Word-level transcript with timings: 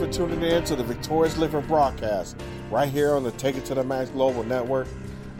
for 0.00 0.10
tuning 0.10 0.42
in 0.42 0.64
to 0.64 0.74
the 0.74 0.82
Victorious 0.82 1.36
Living 1.36 1.60
broadcast 1.66 2.34
right 2.70 2.88
here 2.88 3.12
on 3.12 3.22
the 3.22 3.32
Take 3.32 3.56
It 3.56 3.66
to 3.66 3.74
the 3.74 3.84
Max 3.84 4.08
Global 4.08 4.42
Network. 4.42 4.88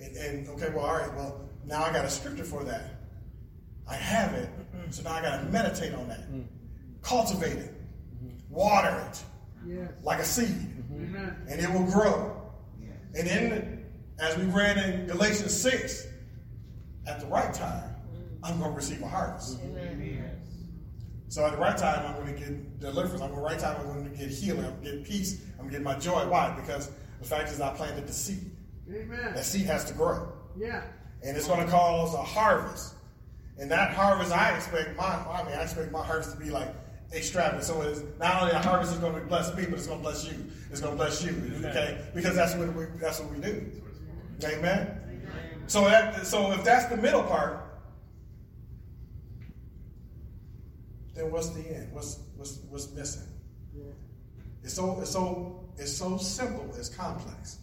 And, 0.00 0.16
and 0.16 0.48
okay, 0.50 0.68
well, 0.72 0.84
all 0.84 0.98
right, 0.98 1.12
well 1.14 1.40
now 1.66 1.82
I 1.82 1.92
got 1.92 2.04
a 2.04 2.10
scripture 2.10 2.44
for 2.44 2.62
that. 2.64 2.84
I 3.90 3.94
have 3.94 4.34
it, 4.34 4.48
so 4.90 5.02
now 5.02 5.14
I 5.14 5.22
got 5.22 5.38
to 5.38 5.44
meditate 5.46 5.92
on 5.94 6.06
that, 6.08 6.20
cultivate 7.02 7.56
it, 7.56 7.74
water 8.48 9.10
it 9.10 9.24
Yes. 9.66 9.90
like 10.02 10.18
a 10.20 10.24
seed 10.24 10.84
Amen. 10.92 11.36
and 11.48 11.60
it 11.60 11.70
will 11.70 11.84
grow. 11.84 12.34
And 13.14 13.26
then, 13.26 13.84
as 14.18 14.36
we 14.36 14.44
read 14.44 14.76
in 14.76 15.06
Galatians 15.06 15.54
6, 15.54 16.06
at 17.06 17.20
the 17.20 17.26
right 17.26 17.52
time, 17.52 17.94
I'm 18.42 18.58
going 18.58 18.70
to 18.70 18.76
receive 18.76 19.02
a 19.02 19.08
harvest. 19.08 19.58
So 21.28 21.44
at 21.44 21.52
the 21.52 21.58
right 21.58 21.76
time, 21.76 22.06
I'm 22.06 22.22
going 22.22 22.34
to 22.34 22.40
get 22.40 22.80
deliverance. 22.80 23.20
I'm 23.20 23.34
the 23.34 23.40
right 23.40 23.58
time, 23.58 23.76
I'm 23.80 23.86
going 23.86 24.10
to 24.10 24.16
get 24.16 24.30
healing. 24.30 24.64
I'm 24.64 24.72
going 24.82 24.84
to 24.84 24.90
get 24.98 25.04
peace. 25.04 25.42
I'm 25.52 25.68
going 25.68 25.70
to 25.70 25.76
get 25.76 25.82
my 25.82 25.98
joy. 25.98 26.26
Why? 26.28 26.54
Because 26.58 26.90
the 27.20 27.26
fact 27.26 27.50
is, 27.50 27.60
I 27.60 27.74
planted 27.74 28.06
the 28.06 28.12
seed. 28.12 28.50
Amen. 28.90 29.34
That 29.34 29.44
seed 29.44 29.66
has 29.66 29.84
to 29.86 29.94
grow. 29.94 30.32
Yeah. 30.56 30.82
And 31.22 31.36
it's 31.36 31.46
going 31.48 31.64
to 31.64 31.70
cause 31.70 32.14
a 32.14 32.22
harvest. 32.22 32.94
And 33.58 33.70
that 33.70 33.92
harvest, 33.92 34.32
I 34.32 34.54
expect 34.56 34.96
my, 34.96 35.04
I 35.04 35.42
mean, 35.44 35.54
I 35.54 35.62
expect 35.62 35.90
my 35.92 36.04
harvest 36.04 36.32
to 36.32 36.36
be 36.38 36.50
like 36.50 36.68
extravagant. 37.12 37.64
So 37.64 37.82
it's 37.82 38.02
not 38.18 38.42
only 38.42 38.52
the 38.52 38.58
harvest 38.58 38.92
is 38.92 38.98
going 38.98 39.14
to 39.14 39.20
bless 39.22 39.54
me, 39.54 39.64
but 39.64 39.74
it's 39.74 39.86
going 39.86 39.98
to 39.98 40.02
bless 40.02 40.24
you. 40.26 40.44
It's 40.70 40.80
going 40.80 40.92
to 40.92 40.96
bless 40.96 41.24
you. 41.24 41.52
Okay? 41.64 41.98
Because 42.14 42.34
that's 42.34 42.54
what 42.54 42.72
we, 42.74 42.84
that's 43.00 43.20
what 43.20 43.32
we 43.32 43.40
do. 43.40 43.70
Amen. 44.44 44.98
So 45.66 45.84
that, 45.84 46.26
so 46.26 46.52
if 46.52 46.64
that's 46.64 46.86
the 46.86 46.96
middle 46.96 47.22
part, 47.22 47.68
then 51.14 51.30
what's 51.30 51.50
the 51.50 51.60
end? 51.60 51.92
What's 51.92 52.20
what's 52.36 52.60
what's 52.70 52.90
missing? 52.92 53.26
It's 54.62 54.74
so 54.74 55.00
it's 55.00 55.10
so 55.10 55.68
it's 55.76 55.94
so 55.94 56.16
simple. 56.16 56.72
It's 56.76 56.88
complex. 56.88 57.58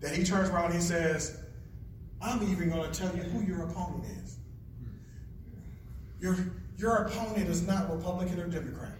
That 0.00 0.14
he 0.14 0.24
turns 0.24 0.50
around 0.50 0.66
and 0.66 0.74
he 0.74 0.80
says, 0.80 1.40
"I'm 2.20 2.42
even 2.50 2.68
going 2.68 2.90
to 2.90 2.98
tell 2.98 3.14
you 3.16 3.22
who 3.22 3.46
your 3.46 3.62
opponent 3.62 4.04
is. 4.22 4.25
Your 6.20 6.36
your 6.76 6.96
opponent 6.96 7.48
is 7.48 7.66
not 7.66 7.90
Republican 7.90 8.40
or 8.40 8.46
Democrat. 8.48 8.92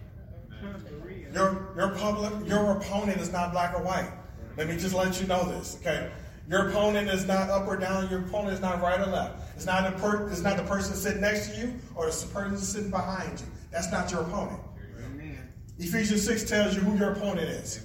Your 1.33 1.73
your 1.75 1.89
public 1.89 2.47
your 2.47 2.77
opponent 2.77 3.19
is 3.19 3.31
not 3.31 3.51
black 3.51 3.73
or 3.73 3.83
white. 3.83 4.11
Let 4.57 4.67
me 4.67 4.77
just 4.77 4.95
let 4.95 5.19
you 5.21 5.27
know 5.27 5.45
this, 5.45 5.77
okay? 5.81 6.11
Your 6.49 6.69
opponent 6.69 7.09
is 7.09 7.25
not 7.27 7.49
up 7.49 7.67
or 7.67 7.75
down. 7.77 8.09
Your 8.09 8.21
opponent 8.21 8.53
is 8.53 8.61
not 8.61 8.81
right 8.81 8.99
or 8.99 9.05
left. 9.07 9.55
It's 9.55 9.65
not 9.65 9.83
the 9.91 9.99
per, 9.99 10.29
it's 10.29 10.41
not 10.41 10.57
the 10.57 10.63
person 10.63 10.95
sitting 10.95 11.21
next 11.21 11.49
to 11.49 11.59
you 11.59 11.73
or 11.95 12.09
the 12.09 12.27
person 12.27 12.57
sitting 12.57 12.89
behind 12.89 13.39
you. 13.39 13.45
That's 13.71 13.91
not 13.91 14.09
your 14.11 14.21
opponent. 14.21 14.59
Ephesians 15.77 16.23
six 16.25 16.43
tells 16.43 16.73
you 16.73 16.81
who 16.81 16.97
your 16.97 17.11
opponent 17.11 17.49
is. 17.49 17.81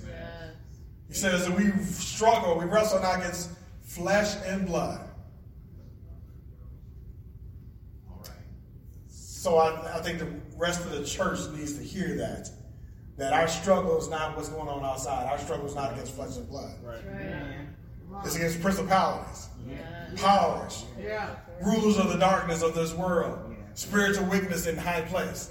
He 1.08 1.14
says 1.14 1.46
that 1.46 1.54
we 1.54 1.70
struggle, 1.82 2.56
we 2.58 2.64
wrestle 2.64 3.00
not 3.00 3.18
against 3.18 3.50
flesh 3.82 4.36
and 4.46 4.66
blood. 4.66 5.00
So 9.42 9.56
I, 9.56 9.96
I 9.96 10.00
think 10.02 10.20
the 10.20 10.28
rest 10.56 10.84
of 10.84 10.92
the 10.92 11.04
church 11.04 11.40
needs 11.52 11.76
to 11.76 11.82
hear 11.82 12.14
that. 12.18 12.48
That 13.16 13.32
our 13.32 13.48
struggle 13.48 13.98
is 13.98 14.08
not 14.08 14.36
what's 14.36 14.48
going 14.48 14.68
on 14.68 14.84
outside. 14.84 15.26
Our 15.28 15.36
struggle 15.36 15.66
is 15.66 15.74
not 15.74 15.92
against 15.94 16.14
flesh 16.14 16.36
and 16.36 16.48
blood. 16.48 16.76
Right. 16.80 17.02
It's 18.24 18.36
against 18.36 18.62
principalities, 18.62 19.48
powers, 20.14 20.84
Yeah. 20.96 21.34
rulers 21.60 21.98
of 21.98 22.10
the 22.10 22.18
darkness 22.18 22.62
of 22.62 22.76
this 22.76 22.94
world, 22.94 23.56
spiritual 23.74 24.26
wickedness 24.26 24.68
in 24.68 24.76
high 24.76 25.00
place. 25.00 25.50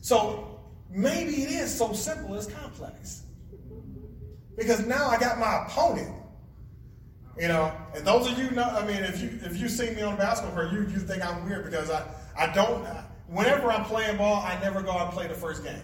So 0.00 0.58
maybe 0.88 1.42
it 1.42 1.50
is 1.50 1.76
so 1.76 1.92
simple 1.92 2.34
it's 2.36 2.46
complex. 2.46 3.24
Because 4.56 4.86
now 4.86 5.08
I 5.08 5.18
got 5.18 5.38
my 5.38 5.66
opponent. 5.66 6.14
You 7.38 7.48
know, 7.48 7.70
and 7.94 8.06
those 8.06 8.32
of 8.32 8.38
you 8.38 8.50
know, 8.52 8.64
I 8.64 8.86
mean, 8.86 9.04
if 9.04 9.20
you 9.20 9.38
if 9.42 9.60
you 9.60 9.68
see 9.68 9.90
me 9.90 10.00
on 10.00 10.12
the 10.12 10.22
basketball 10.22 10.54
court, 10.54 10.72
you 10.72 10.80
you 10.90 11.00
think 11.00 11.22
I'm 11.22 11.44
weird 11.44 11.66
because 11.66 11.90
I 11.90 12.02
I 12.34 12.50
don't. 12.54 12.86
Whenever 13.28 13.72
I'm 13.72 13.84
playing 13.84 14.16
ball, 14.18 14.42
I 14.44 14.58
never 14.60 14.82
go 14.82 14.92
out 14.92 15.06
and 15.06 15.12
play 15.12 15.26
the 15.26 15.34
first 15.34 15.64
game. 15.64 15.82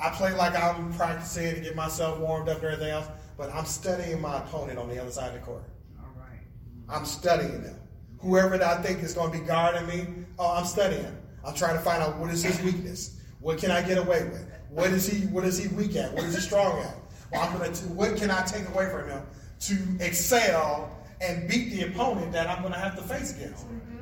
I 0.00 0.10
play 0.10 0.32
like 0.34 0.56
I'm 0.56 0.92
practicing 0.94 1.54
to 1.54 1.60
get 1.60 1.76
myself 1.76 2.18
warmed 2.18 2.48
up 2.48 2.56
and 2.56 2.66
everything 2.66 2.90
else, 2.90 3.06
but 3.36 3.54
I'm 3.54 3.64
studying 3.64 4.20
my 4.20 4.38
opponent 4.38 4.78
on 4.78 4.88
the 4.88 5.00
other 5.00 5.10
side 5.10 5.28
of 5.28 5.34
the 5.34 5.40
court. 5.40 5.62
All 6.00 6.10
right. 6.18 6.40
I'm 6.88 7.04
studying 7.04 7.62
them. 7.62 7.78
Whoever 8.18 8.58
that 8.58 8.80
I 8.80 8.82
think 8.82 9.02
is 9.02 9.14
going 9.14 9.32
to 9.32 9.38
be 9.38 9.44
guarding 9.44 9.86
me, 9.86 10.06
oh, 10.38 10.56
I'm 10.56 10.64
studying. 10.64 11.16
I'm 11.44 11.54
trying 11.54 11.76
to 11.76 11.82
find 11.82 12.02
out 12.02 12.16
what 12.16 12.30
is 12.30 12.42
his 12.42 12.60
weakness. 12.62 13.20
What 13.40 13.58
can 13.58 13.70
I 13.70 13.82
get 13.82 13.98
away 13.98 14.24
with? 14.24 14.50
What 14.70 14.90
is 14.90 15.06
he? 15.06 15.26
What 15.26 15.44
is 15.44 15.58
he 15.58 15.68
weak 15.68 15.94
at? 15.94 16.12
What 16.12 16.24
is 16.24 16.34
he 16.34 16.40
strong 16.40 16.80
at? 16.80 16.96
Well, 17.30 17.42
I'm 17.42 17.56
going 17.58 17.72
to. 17.72 17.84
What 17.88 18.16
can 18.16 18.30
I 18.30 18.42
take 18.42 18.66
away 18.70 18.90
from 18.90 19.08
him 19.08 19.22
to 19.60 20.04
excel 20.04 20.90
and 21.20 21.48
beat 21.48 21.70
the 21.70 21.82
opponent 21.82 22.32
that 22.32 22.48
I'm 22.48 22.62
going 22.62 22.72
to 22.72 22.78
have 22.78 22.96
to 22.96 23.02
face 23.02 23.36
against? 23.36 23.66
Mm-hmm. 23.66 23.93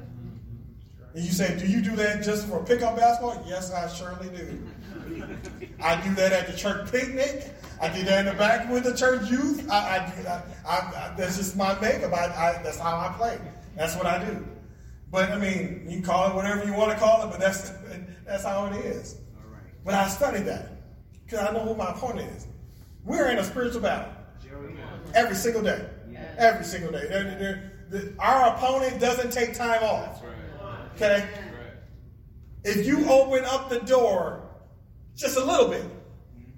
And 1.14 1.24
you 1.24 1.30
say, 1.32 1.58
do 1.58 1.66
you 1.66 1.82
do 1.82 1.94
that 1.96 2.22
just 2.22 2.46
for 2.48 2.62
pickup 2.64 2.96
basketball? 2.96 3.42
Yes, 3.46 3.70
I 3.70 3.88
surely 3.88 4.28
do. 4.30 4.62
I 5.82 6.00
do 6.00 6.14
that 6.14 6.32
at 6.32 6.46
the 6.46 6.56
church 6.56 6.90
picnic. 6.90 7.50
I 7.80 7.88
do 7.88 8.02
that 8.04 8.20
in 8.20 8.26
the 8.32 8.38
back 8.38 8.70
with 8.70 8.84
the 8.84 8.94
church 8.96 9.28
youth. 9.30 9.68
I, 9.70 9.98
I 9.98 10.10
do. 10.22 10.28
I, 10.28 10.42
I, 10.66 10.76
I, 10.76 11.14
that's 11.16 11.36
just 11.36 11.56
my 11.56 11.78
makeup. 11.80 12.12
I, 12.12 12.26
I, 12.26 12.62
that's 12.62 12.78
how 12.78 12.96
I 12.96 13.12
play. 13.18 13.38
That's 13.76 13.96
what 13.96 14.06
I 14.06 14.24
do. 14.24 14.46
But 15.10 15.30
I 15.30 15.38
mean, 15.38 15.84
you 15.86 15.96
can 15.96 16.02
call 16.04 16.30
it 16.30 16.34
whatever 16.34 16.64
you 16.64 16.72
want 16.72 16.92
to 16.92 16.98
call 16.98 17.24
it, 17.26 17.30
but 17.30 17.40
that's 17.40 17.72
that's 18.24 18.44
how 18.44 18.66
it 18.66 18.76
is. 18.86 19.16
All 19.36 19.52
right. 19.52 19.60
But 19.84 19.94
I 19.94 20.08
studied 20.08 20.44
that 20.46 20.70
because 21.26 21.40
I 21.46 21.52
know 21.52 21.60
who 21.60 21.74
my 21.74 21.90
opponent 21.90 22.30
is. 22.36 22.46
We're 23.04 23.28
in 23.30 23.38
a 23.38 23.44
spiritual 23.44 23.82
battle 23.82 24.12
every 25.14 25.34
single 25.36 25.62
day. 25.62 25.84
Every 26.38 26.64
single 26.64 26.92
day. 26.92 27.06
They're- 27.08 27.36
they're- 27.38 27.72
the- 27.90 28.14
our 28.20 28.54
opponent 28.54 29.00
doesn't 29.00 29.32
take 29.32 29.52
time 29.54 29.82
off. 29.82 30.21
Okay? 30.94 31.28
If 32.64 32.86
you 32.86 33.08
open 33.10 33.44
up 33.44 33.68
the 33.68 33.80
door 33.80 34.48
just 35.16 35.36
a 35.36 35.44
little 35.44 35.68
bit, 35.68 35.84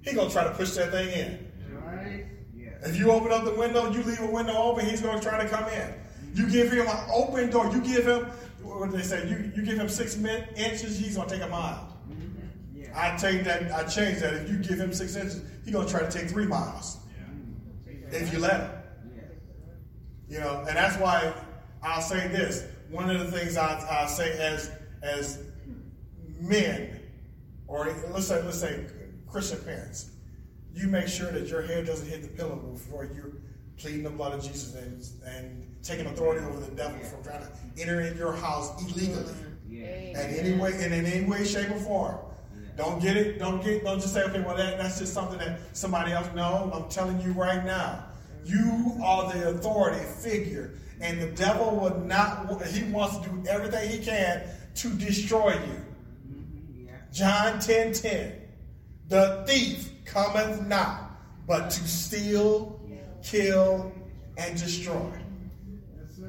he's 0.01 0.13
gonna 0.13 0.29
try 0.29 0.43
to 0.43 0.51
push 0.51 0.71
that 0.71 0.91
thing 0.91 1.09
in. 1.09 1.51
All 1.75 1.95
right. 1.95 2.25
Yes. 2.55 2.73
If 2.85 2.97
you 2.97 3.11
open 3.11 3.31
up 3.31 3.43
the 3.45 3.55
window, 3.55 3.91
you 3.91 4.03
leave 4.03 4.21
a 4.21 4.29
window 4.29 4.55
open, 4.55 4.85
he's 4.85 5.01
going 5.01 5.19
to 5.19 5.23
try 5.23 5.41
to 5.41 5.49
come 5.49 5.67
in. 5.69 5.93
You 6.33 6.49
give 6.49 6.71
him 6.71 6.87
an 6.87 7.09
open 7.13 7.49
door. 7.49 7.71
You 7.71 7.81
give 7.81 8.05
him, 8.05 8.25
what 8.61 8.91
do 8.91 8.97
they 8.97 9.03
say? 9.03 9.27
You, 9.29 9.51
you 9.55 9.63
give 9.63 9.77
him 9.77 9.89
six 9.89 10.15
inches, 10.17 10.99
he's 10.99 11.15
going 11.15 11.29
to 11.29 11.35
take 11.35 11.43
a 11.43 11.49
mile. 11.49 11.97
Mm-hmm. 12.09 12.91
I 12.93 13.15
take 13.17 13.43
that, 13.45 13.71
I 13.71 13.83
change 13.83 14.19
that. 14.19 14.33
If 14.33 14.49
you 14.49 14.57
give 14.57 14.79
him 14.79 14.93
six 14.93 15.15
inches, 15.15 15.41
he's 15.63 15.73
going 15.73 15.87
to 15.87 15.91
try 15.91 16.03
to 16.03 16.11
take 16.11 16.29
three 16.29 16.45
miles. 16.45 16.97
If 18.11 18.31
you 18.33 18.39
let 18.39 18.61
him. 18.61 18.69
You 20.27 20.39
know, 20.39 20.65
and 20.67 20.75
that's 20.75 20.97
why 20.97 21.33
I'll 21.81 22.01
say 22.01 22.27
this. 22.27 22.65
One 22.89 23.09
of 23.09 23.19
the 23.19 23.37
things 23.37 23.57
I, 23.57 24.03
i 24.03 24.05
say 24.05 24.37
as, 24.37 24.71
as 25.01 25.43
men, 26.39 26.99
or 27.67 27.93
let's 28.11 28.27
say, 28.27 28.41
let's 28.43 28.59
say 28.59 28.85
Christian 29.27 29.59
parents, 29.59 30.11
you 30.73 30.87
make 30.87 31.07
sure 31.07 31.31
that 31.31 31.47
your 31.47 31.61
head 31.61 31.85
doesn't 31.85 32.07
hit 32.07 32.21
the 32.21 32.27
pillow 32.27 32.55
before 32.55 33.05
you're 33.05 33.31
pleading 33.77 34.03
the 34.03 34.09
blood 34.09 34.33
of 34.33 34.43
Jesus 34.43 34.75
and, 34.75 35.05
and 35.25 35.75
taking 35.83 36.05
authority 36.05 36.45
over 36.45 36.59
the 36.59 36.71
devil 36.71 36.99
from 36.99 37.23
trying 37.23 37.41
to 37.41 37.81
enter 37.81 38.01
in 38.01 38.17
your 38.17 38.33
house 38.33 38.81
illegally. 38.81 39.33
Yeah. 39.67 39.85
And 39.85 40.35
any 40.35 40.57
way, 40.57 40.73
and 40.83 40.93
in 40.93 41.05
any 41.05 41.25
way, 41.25 41.43
shape, 41.43 41.69
or 41.71 41.79
form. 41.79 42.15
Don't 42.77 43.01
get 43.01 43.15
it. 43.15 43.39
Don't 43.39 43.63
get. 43.63 43.83
Don't 43.83 43.99
just 43.99 44.13
say, 44.13 44.23
okay, 44.23 44.41
well, 44.41 44.55
that, 44.57 44.77
that's 44.77 44.99
just 44.99 45.13
something 45.13 45.37
that 45.39 45.59
somebody 45.73 46.11
else. 46.11 46.27
No, 46.35 46.71
I'm 46.73 46.89
telling 46.89 47.21
you 47.21 47.31
right 47.31 47.65
now, 47.65 48.05
you 48.43 48.99
are 49.03 49.31
the 49.31 49.49
authority 49.49 50.03
figure, 50.05 50.73
and 51.01 51.21
the 51.21 51.27
devil 51.27 51.75
would 51.77 52.05
not. 52.05 52.63
He 52.67 52.83
wants 52.83 53.17
to 53.17 53.29
do 53.29 53.43
everything 53.49 53.89
he 53.89 54.03
can 54.03 54.43
to 54.75 54.89
destroy 54.89 55.53
you. 55.53 56.89
John 57.11 57.59
10 57.59 57.93
10. 57.93 58.41
The 59.07 59.43
thief 59.47 59.89
cometh 60.05 60.65
not, 60.67 61.11
but 61.47 61.69
to 61.69 61.87
steal, 61.87 62.79
kill, 63.23 63.93
and 64.37 64.59
destroy. 64.59 65.11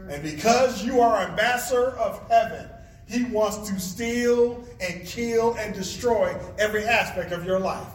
And 0.08 0.22
because 0.22 0.84
you 0.84 1.00
are 1.00 1.22
ambassador 1.22 1.90
of 1.90 2.28
heaven, 2.28 2.68
he 3.08 3.24
wants 3.24 3.68
to 3.68 3.80
steal 3.80 4.64
and 4.80 5.04
kill 5.06 5.54
and 5.54 5.74
destroy 5.74 6.36
every 6.58 6.84
aspect 6.84 7.32
of 7.32 7.44
your 7.44 7.58
life. 7.58 7.86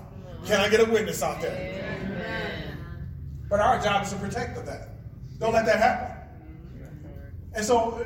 Can 0.45 0.59
I 0.59 0.69
get 0.69 0.79
a 0.79 0.85
witness 0.85 1.21
out 1.21 1.41
there? 1.41 1.77
But 3.49 3.59
our 3.59 3.81
job 3.81 4.03
is 4.03 4.11
to 4.11 4.17
protect 4.17 4.65
that. 4.65 4.89
Don't 5.39 5.53
let 5.53 5.65
that 5.65 5.79
happen. 5.79 6.10
And 7.53 7.65
so 7.65 8.05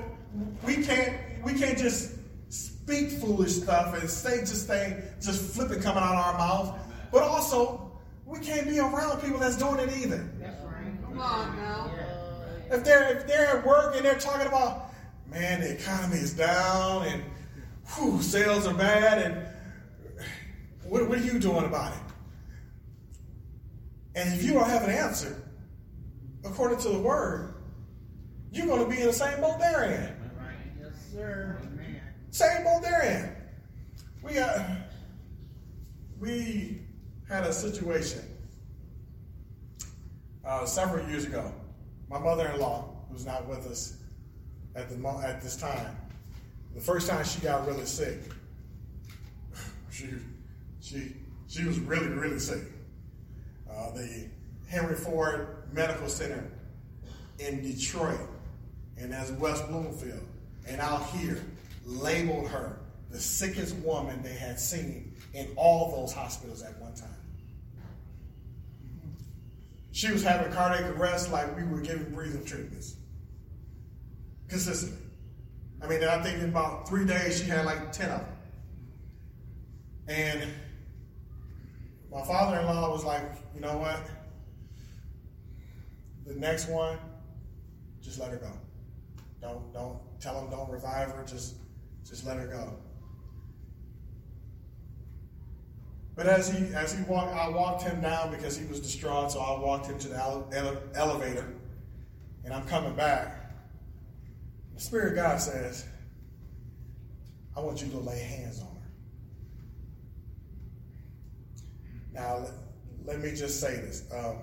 we 0.65 0.83
can't 0.83 1.15
we 1.43 1.53
can't 1.53 1.77
just 1.77 2.13
speak 2.49 3.11
foolish 3.11 3.53
stuff 3.53 3.99
and 3.99 4.09
say 4.09 4.39
just 4.39 4.67
thing 4.67 5.01
just 5.21 5.53
flipping 5.53 5.81
coming 5.81 6.03
out 6.03 6.15
of 6.15 6.25
our 6.25 6.37
mouth. 6.37 6.79
But 7.11 7.23
also 7.23 7.91
we 8.25 8.39
can't 8.39 8.67
be 8.67 8.79
around 8.79 9.21
people 9.21 9.39
that's 9.39 9.57
doing 9.57 9.79
it 9.79 9.95
either. 9.97 10.27
Come 11.03 11.19
on 11.19 11.55
now. 11.55 11.91
If 12.71 12.83
they're 12.83 13.17
if 13.17 13.27
they're 13.27 13.57
at 13.57 13.65
work 13.65 13.95
and 13.95 14.03
they're 14.03 14.19
talking 14.19 14.47
about, 14.47 14.93
man, 15.29 15.61
the 15.61 15.75
economy 15.75 16.17
is 16.17 16.33
down 16.33 17.05
and 17.05 17.23
whew, 17.95 18.21
sales 18.21 18.65
are 18.65 18.73
bad, 18.73 19.21
and 19.21 19.47
what, 20.83 21.07
what 21.07 21.19
are 21.19 21.21
you 21.21 21.39
doing 21.39 21.65
about 21.65 21.93
it? 21.93 21.99
And 24.15 24.33
if 24.33 24.43
you 24.43 24.53
don't 24.53 24.69
have 24.69 24.83
an 24.83 24.89
answer, 24.89 25.41
according 26.43 26.79
to 26.79 26.89
the 26.89 26.99
word, 26.99 27.54
you're 28.55 28.67
going 28.67 28.83
to 28.83 28.89
be 28.89 29.01
in 29.01 29.07
the 29.07 29.13
same 29.13 29.41
boat 29.41 29.59
they're 29.59 29.83
in. 29.83 30.15
Yes, 30.81 30.93
sir. 31.11 31.59
Same 32.31 32.63
boat 32.63 32.81
they're 32.81 33.03
in. 33.03 33.35
We 34.23 34.35
got, 34.35 34.65
we 36.19 36.81
had 37.27 37.43
a 37.43 37.53
situation 37.53 38.21
uh, 40.45 40.65
several 40.65 41.07
years 41.09 41.25
ago. 41.25 41.53
My 42.09 42.17
mother-in-law, 42.17 42.89
who's 43.11 43.25
not 43.25 43.47
with 43.47 43.67
us 43.67 43.97
at 44.75 44.89
the 44.89 45.07
at 45.25 45.41
this 45.41 45.57
time, 45.57 45.95
the 46.73 46.81
first 46.81 47.09
time 47.09 47.25
she 47.25 47.39
got 47.41 47.67
really 47.67 47.85
sick, 47.85 48.19
she 49.91 50.07
she 50.81 51.13
she 51.47 51.65
was 51.65 51.79
really 51.79 52.07
really 52.07 52.39
sick. 52.39 52.63
Uh, 53.69 53.91
the 53.91 54.27
Henry 54.67 54.95
Ford 54.95 55.63
Medical 55.73 56.07
Center 56.07 56.51
in 57.39 57.61
Detroit 57.61 58.19
and 58.97 59.13
as 59.13 59.31
West 59.33 59.67
Bloomfield 59.67 60.25
and 60.67 60.81
out 60.81 61.05
here 61.07 61.41
labeled 61.85 62.47
her 62.47 62.79
the 63.11 63.19
sickest 63.19 63.75
woman 63.77 64.21
they 64.23 64.33
had 64.33 64.59
seen 64.59 65.13
in 65.33 65.47
all 65.55 65.91
those 65.91 66.13
hospitals 66.13 66.63
at 66.63 66.77
one 66.79 66.93
time. 66.93 67.09
She 69.91 70.11
was 70.11 70.23
having 70.23 70.51
cardiac 70.51 70.97
arrest 70.97 71.31
like 71.31 71.55
we 71.55 71.63
were 71.63 71.79
giving 71.79 72.13
breathing 72.13 72.43
treatments 72.43 72.95
consistently. 74.49 74.99
I 75.81 75.87
mean, 75.87 76.03
I 76.03 76.21
think 76.21 76.41
in 76.41 76.49
about 76.49 76.87
three 76.87 77.05
days 77.05 77.39
she 77.39 77.45
had 77.45 77.65
like 77.65 77.91
10 77.91 78.09
of 78.09 78.19
them. 78.19 78.29
And 80.07 80.49
my 82.11 82.23
father 82.23 82.59
in 82.59 82.65
law 82.65 82.91
was 82.91 83.03
like, 83.03 83.23
you 83.53 83.61
know 83.61 83.77
what? 83.77 83.99
The 86.25 86.33
next 86.35 86.67
one, 86.67 86.97
just 88.01 88.19
let 88.19 88.31
her 88.31 88.37
go. 88.37 88.51
Don't 89.45 89.71
don't 89.73 89.99
tell 90.19 90.41
him 90.41 90.49
don't 90.49 90.71
revive 90.71 91.11
her, 91.11 91.23
just 91.23 91.57
just 92.03 92.25
let 92.25 92.37
her 92.37 92.47
go. 92.47 92.73
But 96.15 96.25
as 96.25 96.49
he 96.49 96.73
as 96.73 96.93
he 96.93 97.03
walked, 97.03 97.35
I 97.35 97.49
walked 97.49 97.83
him 97.83 98.01
down 98.01 98.31
because 98.31 98.57
he 98.57 98.65
was 98.65 98.79
distraught. 98.79 99.31
So 99.31 99.39
I 99.39 99.59
walked 99.59 99.85
him 99.85 99.99
to 99.99 100.07
the 100.07 100.15
ele- 100.17 100.49
ele- 100.51 100.81
elevator, 100.95 101.53
and 102.43 102.53
I'm 102.55 102.65
coming 102.65 102.95
back. 102.95 103.51
The 104.73 104.81
Spirit 104.81 105.09
of 105.09 105.15
God 105.15 105.39
says, 105.39 105.85
"I 107.55 107.59
want 107.59 107.83
you 107.83 107.89
to 107.89 107.99
lay 107.99 108.19
hands 108.19 108.61
on 108.61 108.75
her." 108.75 108.89
Now, 112.13 112.37
let, 112.37 112.51
let 113.05 113.19
me 113.19 113.35
just 113.35 113.59
say 113.59 113.75
this: 113.75 114.05
um, 114.11 114.37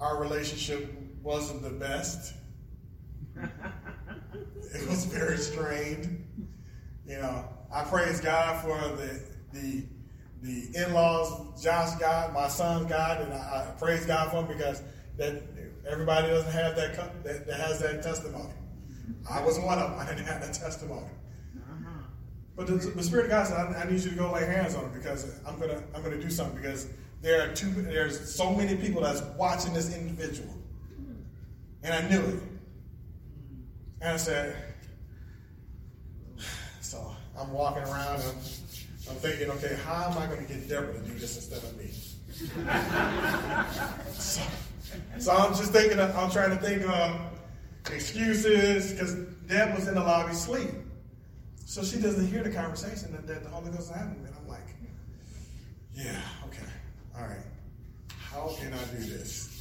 our 0.00 0.18
relationship 0.18 1.01
wasn't 1.22 1.62
the 1.62 1.70
best. 1.70 2.34
it 3.36 4.88
was 4.88 5.04
very 5.04 5.38
strained. 5.38 6.26
You 7.06 7.18
know, 7.18 7.48
I 7.72 7.82
praise 7.84 8.20
God 8.20 8.62
for 8.62 8.76
the 8.96 9.20
the 9.52 9.84
the 10.42 10.76
in-laws, 10.76 11.62
Josh 11.62 11.94
God, 12.00 12.34
my 12.34 12.48
son 12.48 12.86
God, 12.88 13.20
and 13.22 13.32
I, 13.32 13.36
I, 13.68 13.78
praise 13.78 14.04
God 14.04 14.30
for 14.30 14.38
him 14.38 14.46
because 14.46 14.82
that 15.16 15.42
everybody 15.88 16.28
doesn't 16.28 16.50
have 16.50 16.74
that, 16.76 16.96
that, 17.24 17.46
that 17.46 17.60
has 17.60 17.80
that 17.80 18.02
testimony. 18.02 18.52
I 19.30 19.42
was 19.42 19.58
one 19.60 19.78
of 19.78 19.90
them. 19.90 20.00
I 20.00 20.06
didn't 20.06 20.26
have 20.26 20.40
that 20.40 20.54
testimony. 20.54 21.06
Uh-huh. 21.56 21.88
But 22.56 22.66
the, 22.66 22.74
the, 22.74 23.02
Spirit 23.02 23.26
of 23.26 23.30
God 23.30 23.46
said, 23.46 23.56
I, 23.56 23.82
I, 23.82 23.90
need 23.90 24.00
you 24.00 24.10
to 24.10 24.16
go 24.16 24.32
lay 24.32 24.44
hands 24.44 24.74
on 24.74 24.84
him 24.84 24.92
because 24.92 25.32
I'm 25.46 25.58
gonna 25.58 25.82
I'm 25.94 26.02
gonna 26.02 26.20
do 26.20 26.30
something 26.30 26.60
because 26.60 26.88
there 27.20 27.42
are 27.42 27.54
two 27.54 27.70
there's 27.70 28.34
so 28.34 28.52
many 28.52 28.76
people 28.76 29.02
that's 29.02 29.22
watching 29.36 29.72
this 29.72 29.94
individual, 29.94 30.54
and 31.82 31.94
I 31.94 32.08
knew 32.08 32.20
it. 32.20 32.42
And 34.00 34.10
I 34.10 34.16
said, 34.16 34.56
so 36.80 37.14
I'm 37.38 37.52
walking 37.52 37.82
around 37.84 38.20
and 38.20 38.24
I'm, 38.24 38.36
I'm 39.10 39.16
thinking, 39.16 39.50
okay, 39.50 39.76
how 39.84 40.10
am 40.10 40.18
I 40.18 40.26
going 40.26 40.46
to 40.46 40.52
get 40.52 40.68
Deborah 40.68 40.92
to 40.92 41.00
do 41.00 41.14
this 41.14 41.36
instead 41.36 41.62
of 41.62 41.76
me? 41.78 41.90
so, 44.18 44.42
so, 45.18 45.32
I'm 45.32 45.54
just 45.54 45.72
thinking, 45.72 46.00
I'm 46.00 46.30
trying 46.30 46.50
to 46.50 46.56
think 46.56 46.82
of 46.88 47.20
excuses 47.92 48.92
because 48.92 49.14
Deb 49.46 49.74
was 49.74 49.86
in 49.86 49.94
the 49.94 50.00
lobby 50.00 50.34
sleep. 50.34 50.70
So 51.66 51.82
she 51.82 52.00
doesn't 52.00 52.26
hear 52.28 52.42
the 52.42 52.50
conversation 52.50 53.12
that, 53.12 53.26
that 53.26 53.44
the 53.44 53.48
Holy 53.48 53.70
Ghost 53.70 53.90
is 53.90 53.96
having. 53.96 54.16
And 54.16 54.34
I'm 54.40 54.48
like, 54.48 54.66
yeah, 55.94 56.20
okay, 56.46 56.68
all 57.16 57.22
right. 57.22 57.46
How 58.18 58.54
can 58.58 58.72
I 58.72 58.84
do 58.96 59.04
this? 59.04 59.51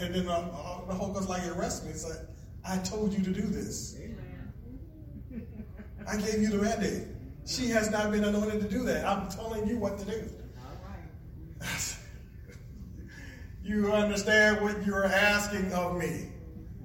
And, 0.00 0.14
then 0.14 0.26
the, 0.26 0.32
uh, 0.32 0.84
the 0.86 0.94
Holy 0.94 1.14
Ghost 1.14 1.28
like 1.28 1.46
arrest 1.46 1.84
me. 1.84 1.90
It's 1.90 2.08
like, 2.08 2.18
I 2.64 2.78
told 2.78 3.12
you 3.12 3.22
to 3.24 3.30
do 3.30 3.42
this. 3.42 3.96
I 6.06 6.16
gave 6.16 6.40
you 6.40 6.48
the 6.48 6.58
mandate. 6.58 7.06
She 7.46 7.68
has 7.68 7.90
not 7.90 8.10
been 8.10 8.24
anointed 8.24 8.60
to 8.60 8.68
do 8.68 8.82
that. 8.84 9.06
I'm 9.06 9.28
telling 9.28 9.66
you 9.66 9.78
what 9.78 9.98
to 9.98 10.04
do. 10.04 10.30
you 13.62 13.92
understand 13.92 14.62
what 14.62 14.84
you're 14.86 15.04
asking 15.04 15.72
of 15.72 15.96
me? 15.96 16.28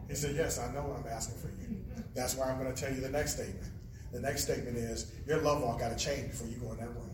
He 0.10 0.16
said, 0.16 0.36
Yes, 0.36 0.60
I 0.60 0.72
know 0.74 0.82
what 0.82 1.00
I'm 1.00 1.08
asking 1.08 1.38
for 1.38 1.48
you. 1.48 1.84
That's 2.14 2.36
why 2.36 2.50
I'm 2.50 2.60
going 2.60 2.74
to 2.74 2.82
tell 2.82 2.94
you 2.94 3.02
the 3.02 3.10
next 3.10 3.36
statement. 3.36 3.72
The 4.12 4.20
next 4.20 4.44
statement 4.44 4.78
is 4.78 5.12
your 5.26 5.42
love 5.42 5.62
walk 5.62 5.80
got 5.80 5.98
to 5.98 6.04
change 6.04 6.32
before 6.32 6.48
you 6.48 6.58
go 6.58 6.72
in 6.72 6.78
that 6.78 6.90
room. 6.90 7.10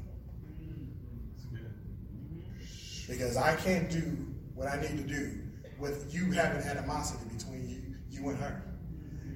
Because 3.07 3.37
I 3.37 3.55
can't 3.55 3.89
do 3.89 4.27
what 4.53 4.67
I 4.67 4.79
need 4.81 4.97
to 4.97 5.03
do 5.03 5.39
with 5.79 6.13
you 6.13 6.31
having 6.31 6.62
animosity 6.62 7.24
between 7.36 7.69
you, 7.69 7.95
you 8.09 8.29
and 8.29 8.38
her. 8.39 8.62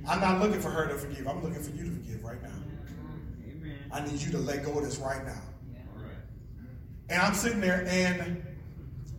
I'm 0.08 0.20
not 0.20 0.42
looking 0.42 0.62
for 0.62 0.70
her 0.70 0.88
to 0.88 0.96
forgive. 0.96 1.28
I'm 1.28 1.42
looking 1.42 1.62
for 1.62 1.72
you 1.72 1.86
to 1.86 1.92
forgive 1.92 2.24
right 2.24 2.42
now. 2.42 2.50
Amen. 3.48 3.78
I 3.92 4.06
need 4.06 4.22
you 4.22 4.32
to 4.32 4.38
let 4.38 4.66
go 4.66 4.78
of 4.78 4.84
this 4.84 4.98
right 4.98 5.26
now. 5.26 5.42
And 7.10 7.22
I'm 7.22 7.34
sitting 7.34 7.62
there 7.62 7.86
and 7.88 8.44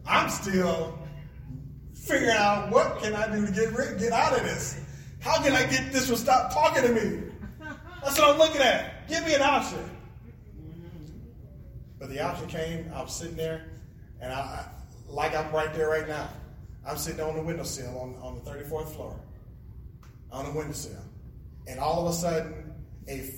I'm 0.06 0.28
still 0.28 0.98
figuring 1.94 2.30
out 2.30 2.70
what 2.70 3.00
can 3.02 3.14
I 3.14 3.34
do 3.34 3.46
to 3.46 3.52
get 3.52 3.72
rid, 3.72 3.98
get 3.98 4.12
out 4.12 4.36
of 4.36 4.42
this. 4.42 4.80
How 5.20 5.42
can 5.42 5.52
I 5.52 5.62
get 5.66 5.92
this 5.92 6.08
to 6.08 6.16
stop 6.16 6.52
talking 6.52 6.82
to 6.82 6.88
me? 6.90 7.22
That's 8.02 8.18
what 8.18 8.30
I'm 8.30 8.38
looking 8.38 8.60
at. 8.60 9.08
Give 9.08 9.24
me 9.24 9.34
an 9.34 9.42
option. 9.42 9.78
But 11.98 12.10
the 12.10 12.20
option 12.20 12.46
came. 12.48 12.90
I 12.94 13.00
was 13.00 13.16
sitting 13.16 13.36
there, 13.36 13.70
and 14.20 14.30
I 14.30 14.66
like 15.08 15.34
I'm 15.34 15.50
right 15.52 15.72
there 15.72 15.88
right 15.88 16.06
now. 16.06 16.28
I'm 16.86 16.98
sitting 16.98 17.20
on 17.20 17.36
the 17.36 17.42
windowsill 17.42 17.98
on, 17.98 18.14
on 18.22 18.34
the 18.34 18.50
34th 18.50 18.94
floor, 18.94 19.18
on 20.30 20.44
the 20.44 20.52
windowsill, 20.52 21.02
and 21.66 21.80
all 21.80 22.06
of 22.06 22.12
a 22.12 22.16
sudden, 22.16 22.72
a 23.08 23.20
f- 23.20 23.28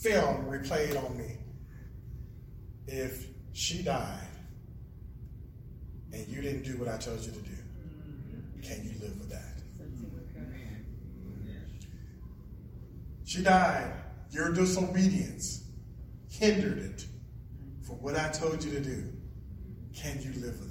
film 0.00 0.44
replayed 0.46 0.96
on 1.04 1.16
me. 1.16 1.38
If 2.86 3.26
she 3.52 3.82
died, 3.82 4.28
and 6.12 6.26
you 6.28 6.40
didn't 6.40 6.62
do 6.62 6.76
what 6.78 6.88
I 6.88 6.96
told 6.96 7.20
you 7.20 7.32
to 7.32 7.38
do, 7.38 7.56
can 8.62 8.84
you 8.84 8.92
live 9.00 9.18
with 9.18 9.30
that? 9.30 9.44
She 13.24 13.42
died. 13.42 13.92
Your 14.30 14.52
disobedience 14.52 15.64
hindered 16.30 16.78
it 16.78 17.06
for 17.82 17.92
what 17.96 18.16
I 18.16 18.28
told 18.30 18.64
you 18.64 18.70
to 18.70 18.80
do. 18.80 19.12
Can 19.94 20.22
you 20.22 20.32
live 20.40 20.58
with 20.60 20.67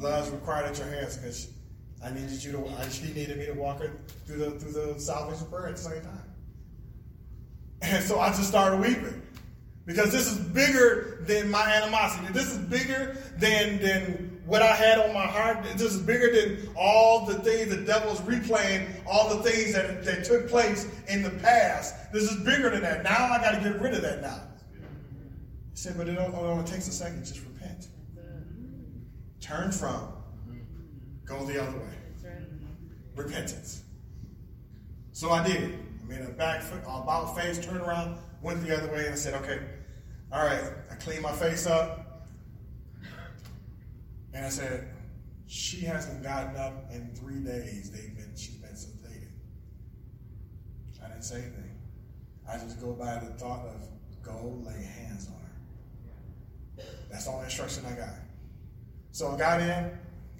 that? 0.00 0.08
Blood 0.08 0.24
is 0.24 0.30
required 0.30 0.66
at 0.66 0.78
your 0.78 0.88
hands 0.88 1.16
because 1.16 1.48
I 2.04 2.10
needed 2.10 2.42
you 2.42 2.52
to. 2.52 2.90
She 2.90 3.12
needed 3.12 3.38
me 3.38 3.46
to 3.46 3.52
walk 3.52 3.80
her 3.80 3.90
through 4.26 4.38
the 4.38 4.50
through 4.52 4.72
the 4.72 5.00
salvation 5.00 5.46
prayer 5.46 5.68
at 5.68 5.76
the 5.76 5.82
same 5.82 6.02
time. 6.02 6.24
And 7.82 8.04
so 8.04 8.20
I 8.20 8.28
just 8.28 8.48
started 8.48 8.80
weeping 8.80 9.22
because 9.86 10.12
this 10.12 10.30
is 10.30 10.38
bigger 10.38 11.24
than 11.26 11.50
my 11.50 11.64
animosity. 11.74 12.32
This 12.32 12.52
is 12.52 12.58
bigger 12.58 13.16
than 13.36 13.80
than 13.80 14.40
what 14.46 14.62
I 14.62 14.74
had 14.74 14.98
on 14.98 15.14
my 15.14 15.26
heart. 15.26 15.62
This 15.76 15.94
is 15.94 16.02
bigger 16.02 16.30
than 16.32 16.68
all 16.76 17.24
the 17.24 17.34
things 17.34 17.74
the 17.74 17.82
devil's 17.82 18.20
replaying, 18.22 18.88
all 19.06 19.36
the 19.36 19.42
things 19.42 19.74
that, 19.74 20.04
that 20.04 20.24
took 20.24 20.48
place 20.48 20.88
in 21.08 21.22
the 21.22 21.30
past. 21.30 21.94
This 22.12 22.24
is 22.24 22.42
bigger 22.44 22.70
than 22.70 22.82
that. 22.82 23.04
Now 23.04 23.30
I 23.30 23.40
got 23.40 23.52
to 23.52 23.60
get 23.60 23.80
rid 23.80 23.94
of 23.94 24.02
that 24.02 24.22
now. 24.22 24.42
He 25.70 25.76
said, 25.76 25.96
but 25.96 26.08
it 26.08 26.18
only 26.18 26.64
takes 26.64 26.88
a 26.88 26.92
second. 26.92 27.24
Just. 27.24 27.49
Turn 29.50 29.72
from. 29.72 30.12
Go 31.24 31.44
the 31.44 31.60
other 31.60 31.76
way. 31.76 32.32
Repentance. 33.16 33.82
So 35.10 35.32
I 35.32 35.44
did. 35.44 35.74
I 35.74 36.08
made 36.08 36.20
a 36.20 36.28
back 36.28 36.62
foot, 36.62 36.82
about 36.84 37.36
face, 37.36 37.58
turned 37.58 37.80
around, 37.80 38.16
went 38.42 38.64
the 38.64 38.76
other 38.76 38.92
way, 38.92 39.06
and 39.06 39.14
I 39.14 39.16
said, 39.16 39.34
okay, 39.42 39.58
all 40.30 40.44
right. 40.46 40.62
I 40.88 40.94
cleaned 40.94 41.22
my 41.22 41.32
face 41.32 41.66
up. 41.66 42.28
And 44.32 44.46
I 44.46 44.48
said, 44.50 44.88
she 45.48 45.80
hasn't 45.80 46.22
gotten 46.22 46.54
up 46.54 46.84
in 46.92 47.10
three 47.16 47.40
days. 47.40 47.90
They've 47.90 48.16
been 48.16 48.30
she's 48.36 48.54
been 48.54 48.70
sedated. 48.70 49.32
I 51.04 51.08
didn't 51.08 51.24
say 51.24 51.38
anything. 51.38 51.76
I 52.48 52.56
just 52.58 52.80
go 52.80 52.92
by 52.92 53.18
the 53.18 53.32
thought 53.32 53.66
of 53.66 53.82
go 54.22 54.62
lay 54.64 54.80
hands 54.80 55.26
on 55.26 55.40
her. 55.40 56.84
That's 57.10 57.26
all 57.26 57.38
the 57.38 57.46
instruction 57.46 57.84
I 57.86 57.96
got. 57.96 58.29
So 59.12 59.32
I 59.32 59.38
got 59.38 59.60
in, 59.60 59.90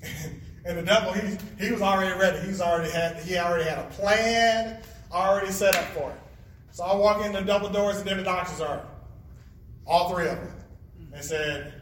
and 0.65 0.79
the 0.79 0.83
devil 0.83 1.13
he 1.13 1.37
he 1.59 1.73
was 1.73 1.83
already 1.83 2.19
ready. 2.19 2.47
He's 2.47 2.61
already 2.61 2.91
had 2.91 3.17
he 3.23 3.37
already 3.39 3.65
had 3.65 3.79
a 3.79 3.89
plan 3.91 4.83
already 5.13 5.51
set 5.51 5.75
up 5.77 5.85
for 5.87 6.11
it. 6.11 6.21
So 6.73 6.85
I 6.85 6.95
walk 6.95 7.25
in 7.25 7.33
the 7.33 7.41
double 7.41 7.69
doors, 7.69 7.99
and 7.99 8.07
there 8.07 8.17
the 8.17 8.23
doctors 8.23 8.61
are, 8.61 8.87
all 9.87 10.15
three 10.15 10.29
of 10.29 10.37
them, 10.37 10.53
They 11.13 11.21
said 11.21 11.81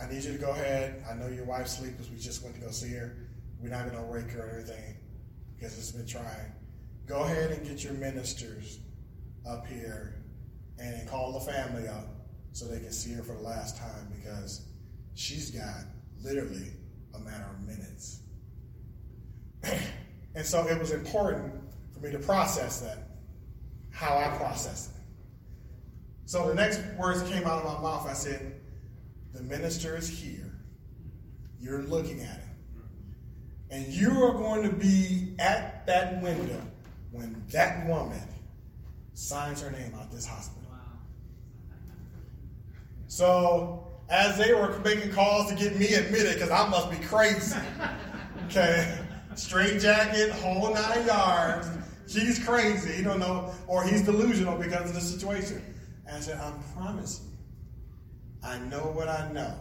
I 0.00 0.06
need 0.06 0.22
you 0.22 0.32
to 0.32 0.38
go 0.38 0.50
ahead. 0.50 1.02
I 1.10 1.14
know 1.14 1.28
your 1.28 1.44
wife's 1.44 1.74
asleep 1.74 1.92
because 1.96 2.10
we 2.10 2.18
just 2.18 2.42
went 2.42 2.54
to 2.54 2.60
go 2.60 2.70
see 2.70 2.92
her. 2.92 3.16
We're 3.60 3.70
not 3.70 3.90
going 3.90 3.96
to 3.96 4.10
wake 4.10 4.30
her 4.30 4.46
or 4.46 4.58
anything 4.58 4.96
because 5.56 5.76
it's 5.76 5.90
been 5.90 6.06
trying. 6.06 6.52
Go 7.06 7.24
ahead 7.24 7.50
and 7.50 7.66
get 7.66 7.82
your 7.82 7.94
ministers 7.94 8.78
up 9.48 9.66
here 9.66 10.14
and 10.78 11.08
call 11.08 11.32
the 11.32 11.40
family 11.40 11.88
up 11.88 12.06
so 12.52 12.66
they 12.66 12.80
can 12.80 12.92
see 12.92 13.12
her 13.12 13.22
for 13.22 13.34
the 13.34 13.42
last 13.42 13.76
time 13.76 14.12
because 14.16 14.66
she's 15.14 15.50
got 15.50 15.84
literally 16.22 16.72
a 17.14 17.18
matter 17.18 17.46
of 17.50 17.66
minutes. 17.66 18.20
and 20.34 20.44
so 20.44 20.66
it 20.66 20.78
was 20.78 20.92
important 20.92 21.52
for 21.92 22.00
me 22.00 22.12
to 22.12 22.18
process 22.18 22.80
that, 22.80 23.08
how 23.90 24.16
I 24.16 24.36
processed 24.36 24.90
it. 24.90 25.02
So 26.26 26.46
the 26.48 26.54
next 26.54 26.80
words 26.98 27.22
came 27.30 27.46
out 27.46 27.64
of 27.64 27.64
my 27.64 27.80
mouth, 27.80 28.06
I 28.06 28.12
said, 28.12 28.60
the 29.32 29.42
minister 29.42 29.96
is 29.96 30.08
here. 30.08 30.52
You're 31.60 31.82
looking 31.82 32.20
at 32.20 32.40
him. 32.40 32.48
And 33.70 33.86
you 33.88 34.10
are 34.24 34.32
going 34.32 34.62
to 34.68 34.74
be 34.74 35.34
at 35.38 35.86
that 35.86 36.22
window 36.22 36.62
when 37.10 37.42
that 37.50 37.86
woman 37.86 38.22
signs 39.14 39.62
her 39.62 39.70
name 39.70 39.94
out 39.94 40.10
this 40.10 40.26
hospital. 40.26 40.57
So, 43.08 43.86
as 44.08 44.38
they 44.38 44.54
were 44.54 44.78
making 44.80 45.12
calls 45.12 45.50
to 45.50 45.54
get 45.54 45.76
me 45.78 45.94
admitted, 45.94 46.34
because 46.34 46.50
I 46.50 46.68
must 46.68 46.90
be 46.90 46.98
crazy, 46.98 47.58
okay, 48.46 48.98
straight 49.34 49.80
jacket, 49.80 50.30
whole 50.30 50.72
nine 50.72 51.06
yards, 51.06 51.68
she's 52.06 52.42
crazy, 52.44 52.98
you 52.98 53.04
don't 53.04 53.18
know, 53.18 53.52
or 53.66 53.84
he's 53.84 54.02
delusional 54.02 54.56
because 54.56 54.90
of 54.90 54.94
the 54.94 55.00
situation. 55.00 55.62
And 56.06 56.16
I 56.16 56.20
said, 56.20 56.38
I 56.38 56.52
promise 56.74 57.22
you, 57.24 58.48
I 58.48 58.58
know 58.58 58.92
what 58.94 59.08
I 59.08 59.30
know. 59.32 59.58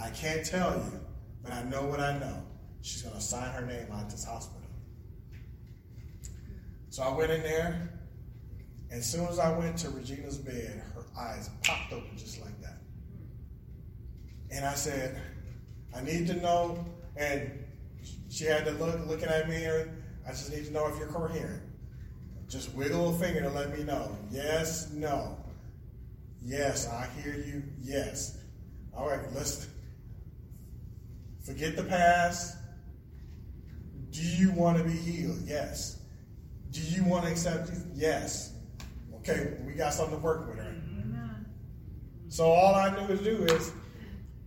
I 0.00 0.10
can't 0.10 0.44
tell 0.44 0.76
you, 0.76 1.00
but 1.42 1.52
I 1.52 1.62
know 1.64 1.84
what 1.84 2.00
I 2.00 2.18
know. 2.18 2.42
She's 2.82 3.02
going 3.02 3.14
to 3.14 3.20
sign 3.20 3.50
her 3.52 3.64
name 3.64 3.86
out 3.92 4.10
this 4.10 4.24
hospital. 4.24 4.60
So 6.90 7.02
I 7.02 7.16
went 7.16 7.30
in 7.32 7.42
there, 7.42 7.90
and 8.90 9.00
as 9.00 9.10
soon 9.10 9.26
as 9.26 9.38
I 9.38 9.56
went 9.56 9.76
to 9.78 9.90
Regina's 9.90 10.38
bed, 10.38 10.82
her 10.94 11.02
eyes 11.18 11.50
popped 11.64 11.92
open 11.92 12.16
just 12.16 12.40
like 12.40 12.60
that. 12.62 12.73
And 14.54 14.64
I 14.64 14.74
said, 14.74 15.20
I 15.96 16.00
need 16.00 16.28
to 16.28 16.34
know, 16.34 16.84
and 17.16 17.50
she 18.30 18.44
had 18.44 18.64
to 18.66 18.70
look 18.72 19.04
looking 19.06 19.28
at 19.28 19.48
me, 19.48 19.66
I 19.66 20.30
just 20.30 20.52
need 20.52 20.64
to 20.66 20.72
know 20.72 20.86
if 20.86 20.96
you're 20.96 21.08
coherent. 21.08 21.62
Just 22.48 22.72
wiggle 22.74 23.14
a 23.14 23.18
finger 23.18 23.40
to 23.40 23.50
let 23.50 23.76
me 23.76 23.82
know. 23.82 24.16
Yes, 24.30 24.92
no. 24.92 25.36
Yes, 26.40 26.88
I 26.88 27.08
hear 27.20 27.34
you. 27.34 27.64
Yes. 27.82 28.38
All 28.96 29.08
right, 29.08 29.20
let's 29.34 29.66
forget 31.44 31.74
the 31.74 31.82
past. 31.82 32.56
Do 34.10 34.22
you 34.22 34.52
want 34.52 34.78
to 34.78 34.84
be 34.84 34.92
healed? 34.92 35.40
Yes. 35.44 35.98
Do 36.70 36.80
you 36.80 37.02
want 37.04 37.24
to 37.24 37.30
accept 37.32 37.70
Jesus? 37.70 37.86
Yes. 37.94 38.52
Okay, 39.16 39.54
we 39.66 39.72
got 39.72 39.94
something 39.94 40.16
to 40.16 40.22
work 40.22 40.48
with, 40.48 40.58
right? 40.58 40.68
So 42.28 42.46
all 42.46 42.74
I 42.74 42.90
knew 42.96 43.16
to 43.16 43.22
do 43.22 43.44
is 43.44 43.72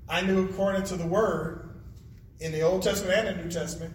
I 0.09 0.21
knew 0.21 0.45
according 0.45 0.83
to 0.85 0.95
the 0.95 1.05
word 1.05 1.81
in 2.39 2.51
the 2.51 2.61
Old 2.61 2.83
Testament 2.83 3.27
and 3.27 3.39
the 3.39 3.43
New 3.43 3.51
Testament, 3.51 3.93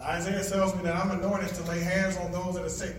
Isaiah 0.00 0.44
tells 0.44 0.74
me 0.76 0.82
that 0.82 0.96
I'm 0.96 1.10
anointed 1.10 1.54
to 1.56 1.62
lay 1.64 1.80
hands 1.80 2.16
on 2.16 2.32
those 2.32 2.54
that 2.54 2.64
are 2.64 2.68
sick. 2.68 2.96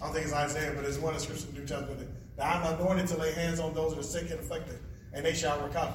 I 0.00 0.04
don't 0.04 0.14
think 0.14 0.24
it's 0.24 0.34
Isaiah, 0.34 0.72
but 0.74 0.84
it's 0.84 0.96
one 0.96 1.14
of 1.14 1.20
the 1.20 1.24
scriptures 1.24 1.48
in 1.48 1.54
the 1.54 1.60
New 1.60 1.66
Testament 1.66 2.08
that 2.36 2.56
I'm 2.56 2.74
anointed 2.74 3.08
to 3.08 3.16
lay 3.16 3.32
hands 3.32 3.60
on 3.60 3.74
those 3.74 3.94
that 3.94 4.00
are 4.00 4.04
sick 4.04 4.30
and 4.30 4.40
afflicted, 4.40 4.78
and 5.12 5.24
they 5.24 5.34
shall 5.34 5.60
recover. 5.60 5.94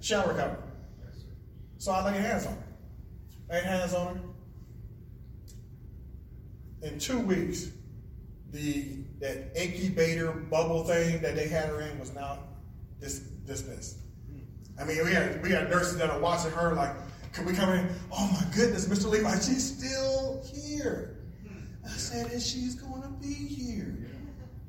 Shall 0.00 0.26
recover. 0.26 0.56
So 1.78 1.92
I 1.92 2.04
laid 2.04 2.20
hands 2.20 2.46
on 2.46 2.52
her. 2.52 2.64
Laid 3.50 3.64
hands 3.64 3.92
on 3.92 4.16
her. 4.16 4.22
In 6.88 6.98
two 6.98 7.18
weeks, 7.18 7.70
the 8.52 8.98
that 9.18 9.50
incubator 9.56 10.30
bubble 10.30 10.84
thing 10.84 11.20
that 11.22 11.34
they 11.34 11.48
had 11.48 11.68
her 11.68 11.80
in 11.80 11.98
was 11.98 12.14
now 12.14 12.38
dis, 13.00 13.20
dismissed. 13.46 13.98
I 14.78 14.84
mean, 14.84 15.04
we 15.04 15.12
had 15.12 15.42
we 15.42 15.50
had 15.50 15.70
nurses 15.70 15.96
that 15.98 16.10
are 16.10 16.18
watching 16.18 16.50
her 16.52 16.74
like, 16.74 16.94
can 17.32 17.44
we 17.46 17.52
come 17.52 17.70
in? 17.70 17.88
Oh 18.12 18.30
my 18.32 18.54
goodness, 18.54 18.86
Mr. 18.86 19.10
Levi, 19.10 19.34
she's 19.36 19.76
still 19.76 20.42
here. 20.52 21.16
I 21.84 21.88
said, 21.90 22.32
and 22.32 22.42
she's 22.42 22.74
going 22.74 23.02
to 23.02 23.08
be 23.08 23.32
here 23.32 23.96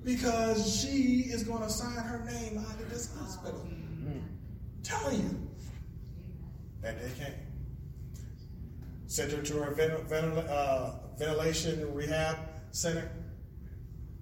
because 0.04 0.80
she 0.80 1.24
is 1.30 1.44
going 1.44 1.62
to 1.64 1.70
sign 1.70 1.98
her 2.04 2.24
name 2.26 2.58
out 2.60 2.80
of 2.80 2.90
this 2.90 3.14
hospital. 3.18 3.68
I'm 3.68 4.24
telling 4.84 5.22
you, 5.22 5.48
that 6.82 7.00
day 7.00 7.12
came. 7.18 7.34
Sent 9.08 9.32
her 9.32 9.42
to 9.42 9.54
her 9.64 9.72
ventil- 9.72 10.50
uh, 10.50 10.92
ventilation 11.18 11.94
rehab 11.94 12.38
center. 12.72 13.10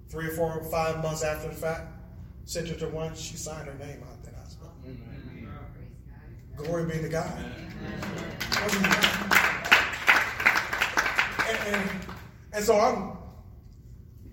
Three 0.08 0.28
or 0.28 0.30
four 0.30 0.62
five 0.70 1.02
months 1.02 1.22
after 1.24 1.48
the 1.48 1.54
fact, 1.54 1.88
sent 2.46 2.68
her 2.68 2.74
to 2.76 2.88
one. 2.88 3.14
She 3.14 3.36
signed 3.36 3.68
her 3.68 3.74
name 3.74 4.02
out 4.02 4.22
that 4.24 4.34
hospital. 4.34 4.72
Mm-hmm. 4.86 5.46
Glory 6.56 6.86
be 6.86 7.02
to 7.02 7.08
God. 7.08 7.30
And, 11.48 11.74
and, 11.74 11.90
and 12.54 12.64
so 12.64 12.80
I'm 12.80 13.16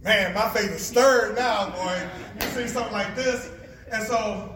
man, 0.04 0.34
my 0.34 0.50
faith 0.50 0.72
is 0.72 0.86
stirred 0.86 1.36
now, 1.36 1.70
boy. 1.70 2.10
You 2.42 2.48
see 2.48 2.68
something 2.68 2.94
like 2.94 3.16
this. 3.16 3.50
And 3.92 4.04
so. 4.04 4.56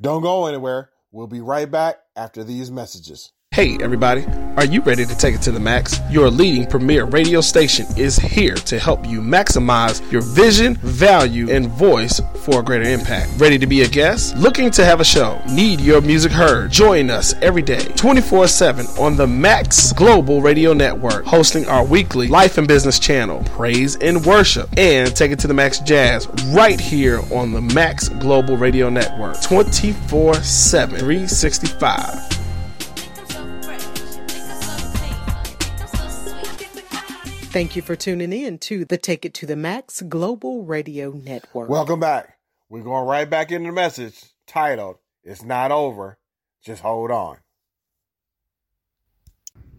Don't 0.00 0.22
go 0.22 0.46
anywhere. 0.46 0.90
We'll 1.12 1.26
be 1.26 1.40
right 1.40 1.70
back 1.70 1.96
after 2.14 2.44
these 2.44 2.70
messages. 2.70 3.32
Hey, 3.56 3.78
everybody. 3.80 4.26
Are 4.58 4.66
you 4.66 4.82
ready 4.82 5.06
to 5.06 5.16
take 5.16 5.34
it 5.34 5.40
to 5.40 5.50
the 5.50 5.58
max? 5.58 5.98
Your 6.10 6.28
leading 6.28 6.66
premier 6.66 7.06
radio 7.06 7.40
station 7.40 7.86
is 7.96 8.18
here 8.18 8.54
to 8.54 8.78
help 8.78 9.06
you 9.06 9.22
maximize 9.22 10.12
your 10.12 10.20
vision, 10.20 10.74
value, 10.74 11.50
and 11.50 11.70
voice 11.70 12.20
for 12.44 12.60
a 12.60 12.62
greater 12.62 12.84
impact. 12.84 13.30
Ready 13.38 13.56
to 13.56 13.66
be 13.66 13.80
a 13.80 13.88
guest? 13.88 14.36
Looking 14.36 14.70
to 14.72 14.84
have 14.84 15.00
a 15.00 15.06
show? 15.06 15.40
Need 15.50 15.80
your 15.80 16.02
music 16.02 16.32
heard? 16.32 16.70
Join 16.70 17.08
us 17.08 17.32
every 17.40 17.62
day, 17.62 17.82
24 17.96 18.46
7 18.46 18.84
on 18.98 19.16
the 19.16 19.26
Max 19.26 19.90
Global 19.94 20.42
Radio 20.42 20.74
Network, 20.74 21.24
hosting 21.24 21.66
our 21.66 21.82
weekly 21.82 22.28
life 22.28 22.58
and 22.58 22.68
business 22.68 22.98
channel, 22.98 23.42
Praise 23.44 23.96
and 24.02 24.22
Worship, 24.26 24.68
and 24.76 25.16
Take 25.16 25.30
It 25.30 25.38
to 25.38 25.46
the 25.46 25.54
Max 25.54 25.78
Jazz 25.78 26.28
right 26.48 26.78
here 26.78 27.22
on 27.32 27.52
the 27.52 27.62
Max 27.62 28.10
Global 28.10 28.58
Radio 28.58 28.90
Network, 28.90 29.40
24 29.40 30.34
7, 30.42 30.98
365. 30.98 32.35
Thank 37.56 37.74
you 37.74 37.80
for 37.80 37.96
tuning 37.96 38.34
in 38.34 38.58
to 38.58 38.84
the 38.84 38.98
Take 38.98 39.24
It 39.24 39.32
to 39.32 39.46
the 39.46 39.56
Max 39.56 40.02
Global 40.02 40.64
Radio 40.64 41.12
Network. 41.12 41.70
Welcome 41.70 41.98
back. 41.98 42.36
We're 42.68 42.82
going 42.82 43.06
right 43.06 43.30
back 43.30 43.50
into 43.50 43.70
the 43.70 43.72
message 43.72 44.22
titled, 44.46 44.96
It's 45.24 45.42
Not 45.42 45.72
Over, 45.72 46.18
Just 46.62 46.82
Hold 46.82 47.10
On. 47.10 47.38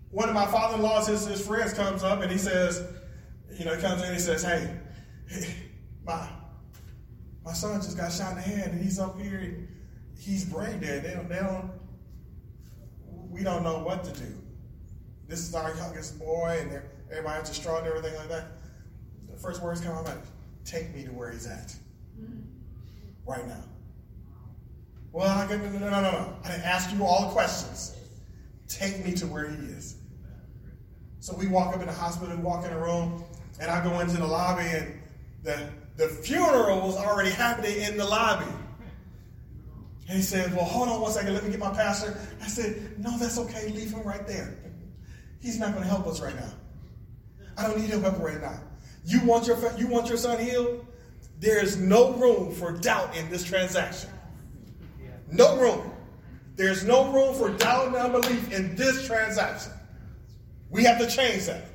One 0.09 0.27
of 0.27 0.33
my 0.33 0.47
father 0.47 0.77
in 0.77 0.81
law's, 0.81 1.05
his, 1.05 1.27
his 1.27 1.45
friends, 1.45 1.75
comes 1.75 2.01
up 2.01 2.23
and 2.23 2.31
he 2.31 2.39
says, 2.39 2.81
You 3.59 3.65
know, 3.65 3.75
he 3.75 3.81
comes 3.83 4.01
in 4.01 4.07
and 4.07 4.15
he 4.15 4.21
says, 4.21 4.41
Hey, 4.41 4.75
my, 6.03 6.27
my 7.45 7.53
son 7.53 7.79
just 7.79 7.95
got 7.95 8.11
shot 8.11 8.31
in 8.31 8.37
the 8.37 8.41
head 8.41 8.71
and 8.71 8.81
he's 8.81 8.97
up 8.97 9.21
here 9.21 9.37
and 9.37 9.67
he's 10.19 10.45
brain 10.45 10.79
dead. 10.79 11.03
They 11.03 11.13
don't, 11.13 11.29
they 11.29 11.35
don't, 11.35 11.69
we 13.29 13.43
don't 13.43 13.61
know 13.61 13.83
what 13.83 14.03
to 14.03 14.19
do. 14.19 14.33
This 15.27 15.47
is 15.47 15.53
our 15.53 15.75
youngest 15.75 16.17
boy 16.17 16.57
and 16.59 16.71
they're 16.71 16.96
everybody's 17.11 17.49
distraught 17.49 17.79
and 17.79 17.87
everything 17.87 18.15
like 18.15 18.29
that. 18.29 18.47
The 19.29 19.37
first 19.37 19.61
words 19.61 19.81
come 19.81 19.93
out, 19.93 20.05
like, 20.05 20.17
take 20.65 20.93
me 20.95 21.03
to 21.03 21.11
where 21.11 21.31
he's 21.31 21.47
at. 21.47 21.75
Mm-hmm. 22.19 22.41
Right 23.25 23.47
now. 23.47 23.63
Well, 25.11 25.29
I 25.29 25.47
no, 25.47 25.57
no, 25.57 25.79
no, 25.79 25.89
no, 25.89 26.01
no. 26.01 26.33
I 26.43 26.51
didn't 26.51 26.65
ask 26.65 26.93
you 26.93 27.03
all 27.03 27.27
the 27.27 27.31
questions. 27.31 27.95
Take 28.67 29.03
me 29.05 29.13
to 29.13 29.25
where 29.25 29.49
he 29.49 29.57
is. 29.57 29.95
So 31.19 31.35
we 31.35 31.47
walk 31.47 31.73
up 31.73 31.81
in 31.81 31.87
the 31.87 31.93
hospital, 31.93 32.35
we 32.35 32.43
walk 32.43 32.65
in 32.65 32.71
the 32.71 32.79
room, 32.79 33.23
and 33.59 33.71
I 33.71 33.83
go 33.83 33.99
into 33.99 34.17
the 34.17 34.27
lobby, 34.27 34.63
and 34.63 34.93
the, 35.43 35.67
the 35.95 36.07
funeral 36.07 36.81
was 36.81 36.95
already 36.95 37.31
happening 37.31 37.81
in 37.81 37.97
the 37.97 38.05
lobby. 38.05 38.51
And 40.07 40.17
he 40.17 40.21
said, 40.21 40.53
Well, 40.55 40.65
hold 40.65 40.89
on 40.89 41.01
one 41.01 41.11
second, 41.11 41.33
let 41.33 41.43
me 41.43 41.51
get 41.51 41.59
my 41.59 41.71
pastor. 41.71 42.17
I 42.41 42.47
said, 42.47 42.99
No, 42.99 43.17
that's 43.17 43.37
okay, 43.39 43.71
leave 43.73 43.91
him 43.91 44.03
right 44.03 44.25
there. 44.27 44.57
He's 45.41 45.59
not 45.59 45.71
going 45.71 45.83
to 45.83 45.89
help 45.89 46.07
us 46.07 46.21
right 46.21 46.35
now. 46.35 46.51
I 47.57 47.63
don't 47.63 47.79
need 47.79 47.89
help 47.89 48.19
right 48.19 48.39
now. 48.39 48.59
You 49.05 49.21
want 49.21 49.47
your 49.47 49.57
you 49.77 49.87
want 49.87 50.07
your 50.07 50.17
son 50.17 50.39
healed? 50.39 50.85
There 51.39 51.63
is 51.63 51.77
no 51.77 52.13
room 52.13 52.53
for 52.53 52.71
doubt 52.71 53.15
in 53.15 53.29
this 53.29 53.43
transaction. 53.43 54.09
No 55.31 55.57
room. 55.57 55.91
There's 56.55 56.83
no 56.83 57.11
room 57.11 57.35
for 57.35 57.49
doubt 57.49 57.87
and 57.87 57.95
unbelief 57.95 58.51
in 58.51 58.75
this 58.75 59.05
transaction. 59.05 59.71
We 60.69 60.83
have 60.83 60.99
to 60.99 61.07
change 61.07 61.45
that. 61.45 61.65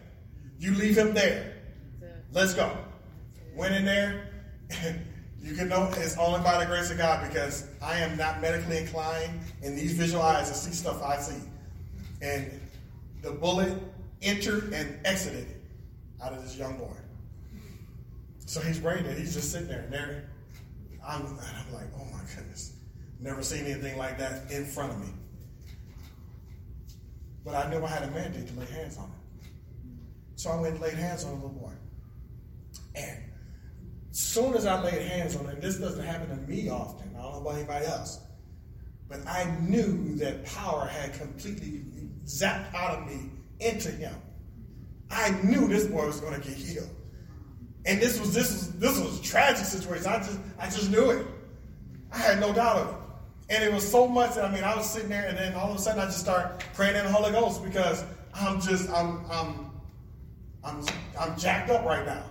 You 0.59 0.75
leave 0.75 0.97
him 0.97 1.15
there. 1.15 1.55
Let's 2.33 2.55
go. 2.55 2.77
Went 3.55 3.75
in 3.75 3.85
there. 3.85 4.29
You 5.45 5.57
can 5.57 5.69
know 5.69 5.91
it's 5.97 6.17
only 6.19 6.41
by 6.41 6.61
the 6.61 6.67
grace 6.67 6.93
of 6.93 6.99
God 6.99 7.29
because 7.29 7.67
I 7.83 7.99
am 7.99 8.17
not 8.17 8.41
medically 8.41 8.79
inclined 8.79 9.41
in 9.63 9.75
these 9.75 9.91
visual 9.91 10.23
eyes 10.23 10.49
to 10.49 10.55
see 10.55 10.71
stuff 10.71 11.03
I 11.03 11.19
see. 11.19 11.43
And 12.21 12.61
the 13.23 13.33
bullet 13.33 13.77
entered 14.23 14.73
and 14.73 15.05
exited 15.05 15.49
out 16.23 16.33
of 16.33 16.43
this 16.43 16.57
young 16.57 16.79
boy. 16.79 16.97
So 18.47 18.61
he's 18.61 18.79
brain 18.79 19.05
dead. 19.05 19.19
He's 19.19 19.35
just 19.35 19.51
sitting 19.51 19.69
there. 19.69 19.81
And 19.81 19.93
there, 19.93 20.31
I'm, 21.07 21.23
and 21.23 21.39
I'm 21.41 21.73
like, 21.73 21.89
oh 21.97 22.05
my 22.13 22.21
goodness. 22.35 22.75
Never 23.21 23.43
seen 23.43 23.65
anything 23.65 23.97
like 23.99 24.19
that 24.19 24.51
in 24.51 24.65
front 24.65 24.93
of 24.93 25.01
me. 25.01 25.09
But 27.45 27.55
I 27.55 27.71
knew 27.71 27.85
I 27.85 27.89
had 27.89 28.05
a 28.05 28.11
mandate 28.11 28.49
to 28.49 28.61
lay 28.61 28.67
hands 28.67 28.97
on 28.99 29.05
him. 29.05 29.13
So 30.37 30.51
I 30.51 30.61
went 30.61 30.75
and 30.75 30.83
laid 30.83 30.95
hands 30.95 31.25
on 31.25 31.31
the 31.31 31.37
little 31.37 31.51
boy. 31.51 31.73
And 32.95 33.19
soon 34.11 34.55
as 34.55 34.67
I 34.67 34.83
laid 34.83 35.03
hands 35.03 35.37
on 35.37 35.47
him, 35.47 35.61
this 35.61 35.79
doesn't 35.79 36.05
happen 36.05 36.29
to 36.29 36.51
me 36.51 36.69
often. 36.69 37.15
I 37.17 37.23
don't 37.23 37.33
know 37.33 37.41
about 37.41 37.55
anybody 37.55 37.87
else. 37.87 38.21
But 39.09 39.27
I 39.27 39.45
knew 39.61 40.15
that 40.17 40.45
power 40.45 40.87
had 40.87 41.15
completely 41.15 41.83
zapped 42.25 42.75
out 42.75 42.99
of 42.99 43.07
me 43.07 43.31
into 43.61 43.91
him. 43.91 44.15
I 45.13 45.31
knew 45.43 45.69
this 45.69 45.87
boy 45.87 46.07
was 46.07 46.21
going 46.21 46.41
to 46.41 46.49
get 46.49 46.57
healed. 46.57 46.89
And 47.85 48.01
this 48.01 48.19
was 48.19 48.33
this 48.33 48.51
was 48.51 48.73
this 48.79 48.99
was 48.99 49.21
a 49.21 49.23
tragic 49.23 49.65
situation. 49.65 50.07
I 50.07 50.19
just 50.19 50.39
I 50.59 50.67
just 50.67 50.91
knew 50.91 51.11
it. 51.11 51.27
I 52.13 52.19
had 52.19 52.41
no 52.41 52.53
doubt 52.53 52.77
of 52.77 52.89
it. 52.89 52.95
And 53.55 53.65
it 53.65 53.73
was 53.73 53.89
so 53.89 54.07
much 54.09 54.37
that 54.37 54.45
I 54.45 54.53
mean 54.53 54.65
I 54.65 54.75
was 54.75 54.89
sitting 54.89 55.09
there 55.09 55.27
and 55.29 55.37
then 55.37 55.55
all 55.55 55.71
of 55.71 55.77
a 55.77 55.81
sudden 55.81 56.01
I 56.01 56.07
just 56.07 56.21
start 56.21 56.65
praying 56.75 56.97
in 56.97 57.05
the 57.05 57.13
Holy 57.13 57.33
Ghost 57.33 57.63
because 57.63 58.05
I'm 58.35 58.61
just 58.61 58.89
I'm 58.91 59.25
I'm 59.31 59.71
I'm 60.65 60.85
I'm 61.21 61.39
jacked 61.39 61.71
up 61.71 61.85
right 61.85 62.07
now. 62.07 62.25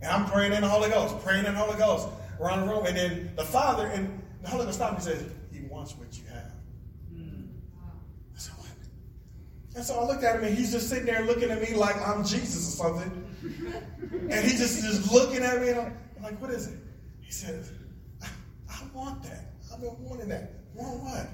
And 0.00 0.10
I'm 0.10 0.26
praying 0.26 0.52
in 0.52 0.62
the 0.62 0.68
Holy 0.68 0.90
Ghost, 0.90 1.18
praying 1.24 1.44
in 1.44 1.54
the 1.54 1.60
Holy 1.60 1.78
Ghost 1.78 2.08
around 2.40 2.66
the 2.66 2.72
room. 2.72 2.86
And 2.86 2.96
then 2.96 3.32
the 3.36 3.44
Father 3.44 3.86
and 3.88 4.22
the 4.42 4.48
Holy 4.48 4.64
Ghost 4.64 4.78
stopped 4.78 4.92
me 5.06 5.12
and 5.12 5.20
says, 5.20 5.30
He 5.52 5.60
wants 5.60 5.94
what 5.96 6.16
you 6.16 6.24
have. 6.32 6.53
And 9.74 9.84
so 9.84 9.98
I 9.98 10.04
looked 10.06 10.22
at 10.22 10.36
him 10.36 10.44
and 10.44 10.56
he's 10.56 10.70
just 10.70 10.88
sitting 10.88 11.06
there 11.06 11.24
looking 11.24 11.50
at 11.50 11.60
me 11.60 11.74
like 11.74 11.96
I'm 12.06 12.24
Jesus 12.24 12.80
or 12.80 12.84
something. 12.84 13.24
and 14.30 14.44
he 14.44 14.56
just 14.56 14.82
just 14.82 15.12
looking 15.12 15.42
at 15.42 15.60
me 15.60 15.70
and 15.70 15.80
I'm, 15.80 15.96
like, 16.22 16.40
what 16.40 16.50
is 16.50 16.68
it? 16.68 16.78
He 17.20 17.32
says, 17.32 17.72
I, 18.22 18.28
I, 18.70 18.82
want 18.94 19.22
that. 19.24 19.52
I've 19.72 19.80
been 19.80 19.94
wanting 19.98 20.28
that. 20.28 20.52
Want 20.74 21.02
what? 21.02 21.28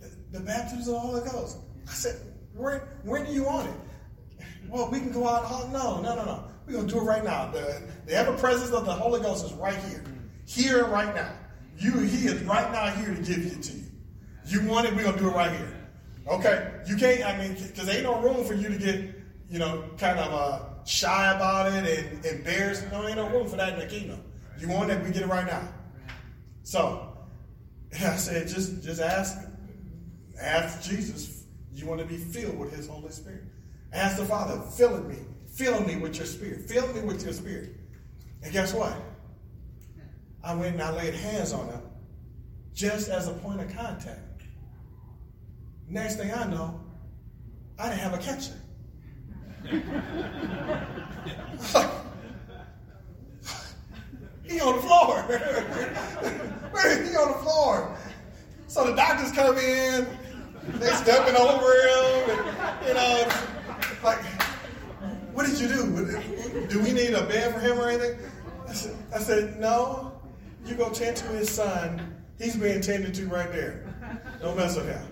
The, 0.00 0.38
the 0.38 0.44
baptism 0.44 0.80
of 0.80 0.86
the 0.86 0.98
Holy 0.98 1.30
Ghost. 1.30 1.58
I 1.88 1.92
said, 1.92 2.20
where, 2.54 2.98
when 3.04 3.24
do 3.24 3.32
you 3.32 3.44
want 3.44 3.68
it? 3.68 4.46
Well, 4.68 4.90
we 4.90 4.98
can 4.98 5.12
go 5.12 5.26
out. 5.26 5.44
Oh, 5.46 5.68
no, 5.72 6.00
no, 6.00 6.16
no, 6.16 6.24
no. 6.24 6.44
We're 6.66 6.74
going 6.74 6.88
to 6.88 6.94
do 6.94 7.00
it 7.00 7.04
right 7.04 7.24
now. 7.24 7.50
The, 7.50 7.82
the 8.06 8.14
ever 8.14 8.36
presence 8.36 8.70
of 8.70 8.84
the 8.84 8.92
Holy 8.92 9.20
Ghost 9.20 9.46
is 9.46 9.52
right 9.54 9.76
here. 9.84 10.04
Here 10.46 10.84
right 10.86 11.14
now. 11.14 11.32
You, 11.78 11.92
he 12.00 12.26
is 12.26 12.42
right 12.42 12.70
now 12.72 12.88
here 12.88 13.14
to 13.14 13.22
give 13.22 13.46
it 13.46 13.62
to 13.62 13.72
you. 13.72 13.84
You 14.46 14.68
want 14.68 14.86
it, 14.86 14.94
we're 14.94 15.04
going 15.04 15.14
to 15.14 15.20
do 15.20 15.28
it 15.28 15.34
right 15.34 15.50
here. 15.50 15.71
Okay, 16.28 16.70
you 16.86 16.96
can't. 16.96 17.24
I 17.24 17.36
mean, 17.38 17.54
because 17.54 17.88
ain't 17.88 18.04
no 18.04 18.20
room 18.20 18.44
for 18.44 18.54
you 18.54 18.68
to 18.68 18.76
get, 18.76 19.14
you 19.50 19.58
know, 19.58 19.84
kind 19.98 20.18
of 20.18 20.32
uh, 20.32 20.84
shy 20.84 21.32
about 21.32 21.72
it 21.72 21.84
and 21.88 22.24
embarrassed. 22.24 22.84
No, 22.92 23.06
ain't 23.06 23.16
no 23.16 23.28
room 23.28 23.48
for 23.48 23.56
that 23.56 23.74
in 23.74 23.78
the 23.80 23.86
kingdom. 23.86 24.20
You 24.58 24.68
want 24.68 24.90
it, 24.90 25.02
we 25.02 25.10
get 25.10 25.22
it 25.22 25.28
right 25.28 25.46
now. 25.46 25.68
So, 26.62 27.16
I 27.94 28.16
said, 28.16 28.48
just 28.48 28.82
just 28.82 29.00
ask, 29.00 29.36
ask 30.40 30.88
Jesus. 30.88 31.44
You 31.74 31.86
want 31.86 32.00
to 32.00 32.06
be 32.06 32.18
filled 32.18 32.58
with 32.58 32.74
His 32.74 32.86
Holy 32.86 33.10
Spirit. 33.10 33.44
Ask 33.92 34.18
the 34.18 34.24
Father, 34.24 34.60
fill 34.76 35.02
me, 35.02 35.16
fill 35.54 35.80
me 35.84 35.96
with 35.96 36.16
Your 36.16 36.26
Spirit, 36.26 36.68
fill 36.68 36.86
me 36.94 37.00
with 37.00 37.24
Your 37.24 37.32
Spirit. 37.32 37.76
And 38.42 38.52
guess 38.52 38.72
what? 38.72 38.96
I 40.44 40.54
went 40.54 40.74
and 40.74 40.82
I 40.82 40.90
laid 40.90 41.14
hands 41.14 41.52
on 41.52 41.66
him, 41.68 41.80
just 42.74 43.08
as 43.08 43.28
a 43.28 43.32
point 43.32 43.60
of 43.60 43.74
contact. 43.74 44.20
Next 45.92 46.16
thing 46.16 46.32
I 46.32 46.44
know, 46.46 46.80
I 47.78 47.90
didn't 47.90 48.00
have 48.00 48.14
a 48.14 48.18
catcher. 48.18 48.54
he 54.42 54.58
on 54.58 54.76
the 54.76 54.82
floor. 54.82 55.22
he 56.80 57.14
on 57.14 57.32
the 57.32 57.38
floor. 57.42 57.94
So 58.68 58.86
the 58.86 58.96
doctors 58.96 59.32
come 59.32 59.58
in, 59.58 60.06
they 60.78 60.88
stepping 60.92 61.36
over 61.36 61.70
him, 61.70 62.30
and, 62.30 62.88
you 62.88 62.94
know, 62.94 63.28
like, 64.02 64.24
what 65.34 65.44
did 65.44 65.60
you 65.60 65.68
do? 65.68 66.68
Do 66.70 66.82
we 66.82 66.92
need 66.92 67.12
a 67.12 67.26
bed 67.26 67.52
for 67.52 67.60
him 67.60 67.78
or 67.78 67.90
anything? 67.90 68.18
I 68.66 68.72
said, 68.72 68.96
I 69.14 69.18
said 69.18 69.60
no. 69.60 70.22
You 70.64 70.74
go 70.74 70.88
tend 70.88 71.18
to 71.18 71.26
his 71.26 71.50
son. 71.50 72.16
He's 72.38 72.56
being 72.56 72.80
tended 72.80 73.12
to 73.12 73.26
right 73.26 73.52
there. 73.52 73.84
Don't 74.40 74.56
mess 74.56 74.74
with 74.74 74.86
him 74.86 75.11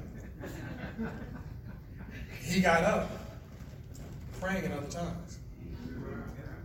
he 2.51 2.61
got 2.61 2.83
up 2.83 3.11
praying 4.41 4.65
in 4.65 4.73
other 4.73 4.89
tongues. 4.89 5.39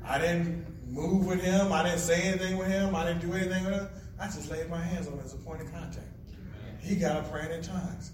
I 0.03 0.17
didn't 0.17 0.65
move 0.91 1.25
with 1.25 1.41
him. 1.41 1.71
I 1.71 1.83
didn't 1.83 1.99
say 1.99 2.21
anything 2.23 2.57
with 2.57 2.67
him. 2.67 2.95
I 2.95 3.05
didn't 3.05 3.21
do 3.21 3.33
anything 3.33 3.65
with 3.65 3.73
him. 3.73 3.89
I 4.19 4.25
just 4.25 4.49
laid 4.49 4.69
my 4.69 4.81
hands 4.81 5.07
on 5.07 5.13
him 5.13 5.19
as 5.23 5.33
a 5.33 5.37
point 5.37 5.61
of 5.61 5.71
contact. 5.71 6.07
He 6.81 6.95
got 6.95 7.17
up 7.17 7.31
praying 7.31 7.51
in 7.51 7.61
tongues. 7.61 8.11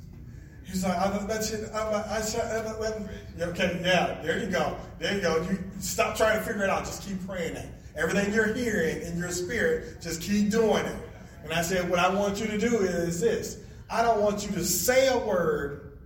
He's 0.66 0.84
like, 0.84 0.98
I, 0.98 1.18
that's 1.26 1.52
it. 1.52 1.70
I, 1.74 1.80
I, 1.80 2.18
I, 2.18 3.44
okay, 3.50 3.82
yeah, 3.84 4.22
there 4.22 4.40
you 4.40 4.48
go. 4.48 4.78
There 5.00 5.16
you 5.16 5.22
go. 5.22 5.42
You 5.50 5.60
stop 5.80 6.16
trying 6.16 6.40
to 6.40 6.46
figure 6.46 6.64
it 6.64 6.70
out. 6.70 6.86
Just 6.86 7.04
keep 7.04 7.26
praying. 7.28 7.58
Everything 7.96 8.34
you're 8.34 8.54
hearing 8.54 9.02
in 9.02 9.18
your 9.18 9.32
spirit, 9.32 10.02
just 10.02 10.22
keep 10.22 10.50
doing 10.50 10.86
it. 10.86 10.96
And 11.44 11.52
I 11.52 11.62
said, 11.62 11.90
what 11.90 12.00
I 12.00 12.14
want 12.14 12.40
you 12.40 12.48
to 12.48 12.58
do 12.58 12.80
is 12.80 13.20
this. 13.20 13.60
I 13.90 14.02
don't 14.02 14.22
want 14.22 14.46
you 14.46 14.52
to 14.54 14.64
say 14.64 15.08
a 15.08 15.18
word 15.18 15.98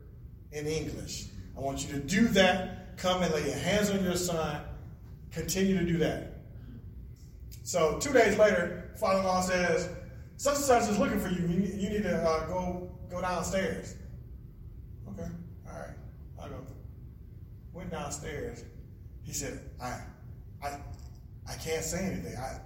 in 0.51 0.65
English. 0.65 1.25
I 1.57 1.61
want 1.61 1.87
you 1.87 1.93
to 1.93 1.99
do 1.99 2.27
that. 2.29 2.97
Come 2.97 3.23
and 3.23 3.33
lay 3.33 3.45
your 3.45 3.57
hands 3.57 3.89
on 3.89 4.03
your 4.03 4.15
son. 4.15 4.61
Continue 5.31 5.77
to 5.79 5.85
do 5.85 5.97
that. 5.97 6.35
So 7.63 7.97
two 7.99 8.13
days 8.13 8.37
later, 8.37 8.91
father-in-law 8.99 9.41
says, 9.41 9.89
such 10.37 10.55
and 10.55 10.63
such 10.63 10.89
is 10.89 10.99
looking 10.99 11.19
for 11.19 11.29
you. 11.29 11.47
You, 11.47 11.61
you 11.75 11.89
need 11.89 12.03
to 12.03 12.15
uh, 12.17 12.45
go 12.47 12.91
go 13.09 13.21
downstairs. 13.21 13.95
Okay, 15.09 15.29
all 15.67 15.73
right, 15.73 15.95
I'll 16.41 16.49
go. 16.49 16.65
Went 17.73 17.91
downstairs. 17.91 18.65
He 19.23 19.33
said, 19.33 19.59
I, 19.81 19.99
I, 20.63 20.77
I 21.49 21.55
can't 21.55 21.83
say 21.83 22.05
anything. 22.05 22.35
I, 22.37 22.59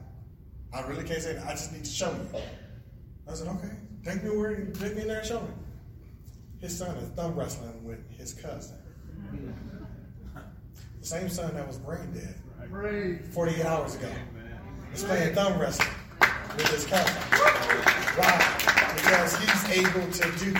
I 0.78 0.82
really 0.88 1.04
can't 1.04 1.22
say 1.22 1.32
anything. 1.32 1.48
I 1.48 1.52
just 1.52 1.72
need 1.72 1.86
to 1.86 1.90
show 1.90 2.12
you. 2.12 2.42
I 3.30 3.34
said, 3.36 3.48
okay, 3.48 3.72
take 4.04 4.24
me 4.24 4.32
where, 4.36 4.66
take 4.66 4.96
me 4.96 5.04
in 5.04 5.08
there 5.08 5.20
and 5.20 5.28
show 5.28 5.42
me. 5.42 5.48
His 6.60 6.78
son 6.78 6.98
is 6.98 7.10
thumb 7.10 7.36
wrestling 7.36 7.84
with 7.84 8.00
his 8.18 8.34
cousin. 8.34 8.79
The 11.02 11.06
same 11.06 11.30
son 11.30 11.54
that 11.56 11.68
was 11.68 11.78
brain 11.78 12.12
dead 12.14 12.36
48 13.32 13.66
hours 13.66 13.96
ago. 13.96 14.10
He's 14.92 15.04
playing 15.04 15.34
thumb 15.34 15.60
wrestling 15.60 15.90
with 16.58 16.68
his 16.68 16.86
cousin. 16.86 17.16
Why? 18.16 18.94
Because 18.96 19.38
he's 19.38 19.86
able 19.86 20.12
to 20.12 20.32
do 20.38 20.54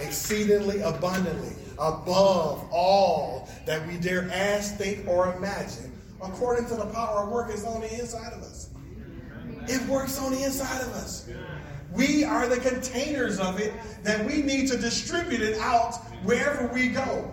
exceedingly 0.00 0.80
abundantly 0.80 1.54
above 1.78 2.66
all 2.72 3.48
that 3.66 3.86
we 3.86 3.96
dare 3.96 4.28
ask, 4.32 4.76
think, 4.76 5.06
or 5.06 5.34
imagine, 5.36 5.92
according 6.22 6.66
to 6.66 6.74
the 6.74 6.86
power 6.86 7.24
of 7.24 7.30
work 7.30 7.50
is 7.50 7.64
on 7.64 7.80
the 7.80 7.92
inside 7.98 8.32
of 8.32 8.42
us. 8.42 8.70
It 9.68 9.86
works 9.88 10.20
on 10.20 10.32
the 10.32 10.44
inside 10.44 10.82
of 10.82 10.88
us. 10.94 11.28
We 11.92 12.24
are 12.24 12.48
the 12.48 12.58
containers 12.58 13.38
of 13.38 13.60
it 13.60 13.72
that 14.02 14.24
we 14.26 14.42
need 14.42 14.68
to 14.68 14.76
distribute 14.76 15.40
it 15.40 15.58
out 15.58 15.94
wherever 16.24 16.66
we 16.68 16.88
go. 16.88 17.32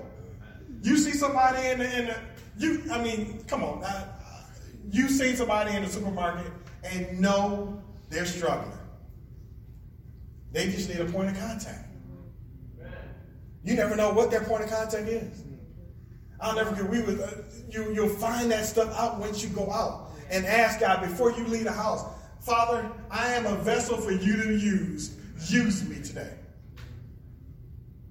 You 0.82 0.98
see 0.98 1.12
somebody 1.12 1.68
in 1.68 1.80
the, 1.80 2.00
in 2.00 2.06
the 2.08 2.18
you, 2.58 2.84
I 2.92 3.02
mean, 3.02 3.44
come 3.48 3.64
on. 3.64 3.84
Uh, 3.84 4.08
you 4.90 5.10
see 5.10 5.36
somebody 5.36 5.76
in 5.76 5.84
the 5.84 5.90
supermarket 5.90 6.52
and 6.84 7.20
know 7.20 7.82
they're 8.10 8.26
struggling. 8.26 8.78
They 10.52 10.66
just 10.66 10.90
need 10.90 11.00
a 11.00 11.06
point 11.06 11.30
of 11.30 11.40
contact. 11.40 11.88
You 13.64 13.76
never 13.76 13.96
know 13.96 14.12
what 14.12 14.32
their 14.32 14.44
point 14.44 14.64
of 14.64 14.70
contact 14.70 15.08
is. 15.08 15.44
I'll 16.40 16.56
never 16.56 16.76
get. 16.76 16.90
We 16.90 17.02
would. 17.02 17.22
Uh, 17.22 17.28
you 17.70 17.94
you'll 17.94 18.10
find 18.10 18.52
that 18.52 18.66
stuff 18.66 18.94
out 18.98 19.20
once 19.20 19.44
you 19.44 19.50
go 19.50 19.72
out 19.72 20.12
and 20.30 20.46
ask 20.46 20.80
God 20.80 21.02
before 21.02 21.32
you 21.32 21.46
leave 21.46 21.66
the 21.66 21.72
house. 21.72 22.04
Father, 22.40 22.92
I 23.12 23.34
am 23.34 23.46
a 23.46 23.56
vessel 23.58 23.98
for 23.98 24.12
you 24.12 24.42
to 24.44 24.58
use. 24.58 25.16
Use 25.48 25.88
me 25.88 26.02
today. 26.02 26.34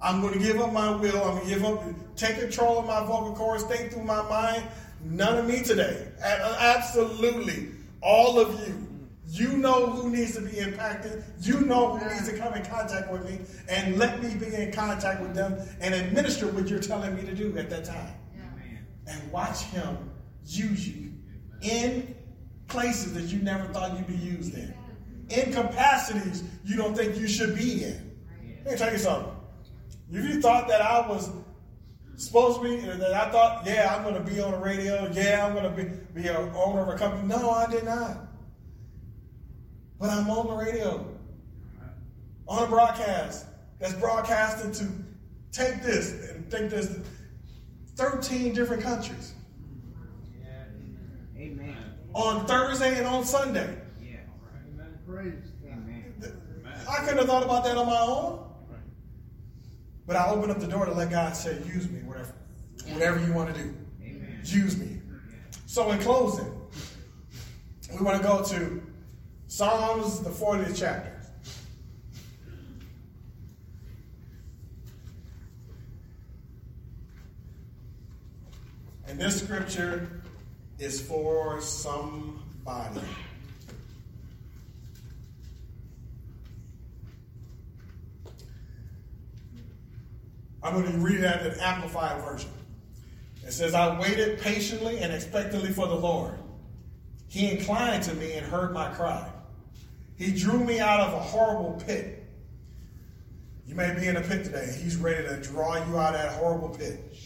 I'm 0.02 0.20
going 0.20 0.32
to 0.32 0.38
give 0.38 0.58
up 0.60 0.72
my 0.72 0.94
will. 0.96 1.22
I'm 1.22 1.36
going 1.36 1.48
to 1.48 1.54
give 1.54 1.64
up, 1.64 1.82
take 2.16 2.38
control 2.38 2.78
of 2.78 2.86
my 2.86 3.00
vocal 3.00 3.34
cords, 3.34 3.64
think 3.64 3.92
through 3.92 4.04
my 4.04 4.22
mind. 4.28 4.64
None 5.02 5.38
of 5.38 5.46
me 5.46 5.62
today. 5.62 6.08
Absolutely. 6.22 7.68
All 8.02 8.38
of 8.38 8.66
you. 8.66 8.86
You 9.26 9.56
know 9.58 9.86
who 9.86 10.10
needs 10.10 10.34
to 10.34 10.40
be 10.40 10.58
impacted. 10.58 11.22
You 11.40 11.60
know 11.60 11.96
who 11.96 12.08
needs 12.12 12.28
to 12.28 12.36
come 12.36 12.52
in 12.54 12.64
contact 12.64 13.12
with 13.12 13.24
me. 13.24 13.40
And 13.68 13.96
let 13.96 14.22
me 14.22 14.34
be 14.34 14.52
in 14.54 14.72
contact 14.72 15.20
with 15.20 15.34
them 15.34 15.56
and 15.80 15.94
administer 15.94 16.48
what 16.48 16.68
you're 16.68 16.80
telling 16.80 17.14
me 17.14 17.22
to 17.22 17.34
do 17.34 17.56
at 17.56 17.70
that 17.70 17.84
time. 17.84 18.14
And 19.06 19.32
watch 19.32 19.62
him 19.62 20.10
use 20.44 20.88
you 20.88 21.12
in 21.62 22.14
places 22.66 23.12
that 23.14 23.24
you 23.24 23.40
never 23.42 23.72
thought 23.72 23.96
you'd 23.96 24.06
be 24.06 24.16
used 24.16 24.54
in, 24.54 24.74
in 25.28 25.52
capacities 25.52 26.44
you 26.64 26.76
don't 26.76 26.96
think 26.96 27.16
you 27.16 27.28
should 27.28 27.56
be 27.56 27.84
in. 27.84 28.16
Let 28.64 28.72
me 28.72 28.78
tell 28.78 28.92
you 28.92 28.98
something. 28.98 29.32
If 30.12 30.24
you 30.24 30.40
thought 30.40 30.66
that 30.68 30.82
I 30.82 31.06
was 31.06 31.30
supposed 32.16 32.60
to 32.60 32.68
be, 32.68 32.76
that 32.76 33.14
I 33.14 33.30
thought, 33.30 33.64
yeah, 33.64 33.94
I'm 33.94 34.02
going 34.02 34.14
to 34.14 34.30
be 34.30 34.40
on 34.40 34.52
the 34.52 34.58
radio, 34.58 35.10
yeah, 35.12 35.46
I'm 35.46 35.54
going 35.54 35.64
to 35.64 35.70
be, 35.70 36.22
be 36.22 36.28
an 36.28 36.50
owner 36.54 36.82
of 36.82 36.88
a 36.88 36.98
company. 36.98 37.26
No, 37.28 37.50
I 37.50 37.70
did 37.70 37.84
not. 37.84 38.16
But 40.00 40.10
I'm 40.10 40.28
on 40.28 40.46
the 40.48 40.54
radio, 40.54 41.06
on 42.48 42.64
a 42.64 42.66
broadcast 42.66 43.46
that's 43.78 43.94
broadcasted 43.94 44.74
to 44.74 44.88
take 45.52 45.82
this 45.82 46.30
and 46.30 46.50
take 46.50 46.70
this 46.70 46.98
13 47.96 48.54
different 48.54 48.82
countries. 48.82 49.34
Amen. 51.36 51.76
On 52.12 52.46
Thursday 52.46 52.98
and 52.98 53.06
on 53.06 53.24
Sunday. 53.24 53.78
Yeah. 54.02 54.16
amen. 54.74 54.98
Praise. 55.06 55.52
Amen. 55.64 56.14
I 56.88 56.96
couldn't 56.96 57.18
have 57.18 57.26
thought 57.26 57.44
about 57.44 57.64
that 57.64 57.78
on 57.78 57.86
my 57.86 58.00
own. 58.00 58.49
But 60.10 60.16
I 60.16 60.28
open 60.30 60.50
up 60.50 60.58
the 60.58 60.66
door 60.66 60.86
to 60.86 60.92
let 60.92 61.08
God 61.08 61.36
say, 61.36 61.56
use 61.72 61.88
me, 61.88 62.00
whatever, 62.00 62.34
whatever 62.88 63.24
you 63.24 63.32
want 63.32 63.54
to 63.54 63.62
do. 63.62 63.76
Amen. 64.02 64.40
Use 64.42 64.76
me. 64.76 65.00
So 65.66 65.88
in 65.92 66.00
closing, 66.00 66.52
we 67.92 68.04
want 68.04 68.20
to 68.20 68.22
go 68.26 68.42
to 68.42 68.82
Psalms, 69.46 70.18
the 70.18 70.30
40th 70.30 70.76
chapter. 70.76 71.16
And 79.06 79.16
this 79.16 79.40
scripture 79.40 80.22
is 80.80 81.00
for 81.00 81.60
somebody. 81.60 83.00
I'm 90.70 90.82
going 90.82 90.92
to 90.92 90.98
read 90.98 91.20
that 91.22 91.44
in 91.44 91.52
the 91.52 91.66
Amplified 91.66 92.22
version. 92.22 92.50
It 93.44 93.52
says, 93.52 93.74
I 93.74 93.98
waited 93.98 94.38
patiently 94.38 94.98
and 94.98 95.12
expectantly 95.12 95.70
for 95.70 95.88
the 95.88 95.96
Lord. 95.96 96.38
He 97.26 97.50
inclined 97.50 98.04
to 98.04 98.14
me 98.14 98.34
and 98.34 98.46
heard 98.46 98.72
my 98.72 98.88
cry. 98.90 99.28
He 100.16 100.30
drew 100.30 100.62
me 100.62 100.78
out 100.78 101.00
of 101.00 101.12
a 101.12 101.18
horrible 101.18 101.82
pit. 101.84 102.24
You 103.66 103.74
may 103.74 103.92
be 103.98 104.06
in 104.06 104.16
a 104.16 104.20
pit 104.20 104.44
today. 104.44 104.72
He's 104.80 104.94
ready 104.94 105.26
to 105.26 105.40
draw 105.40 105.74
you 105.74 105.98
out 105.98 106.14
of 106.14 106.22
that 106.22 106.32
horrible 106.34 106.68
pit. 106.68 107.16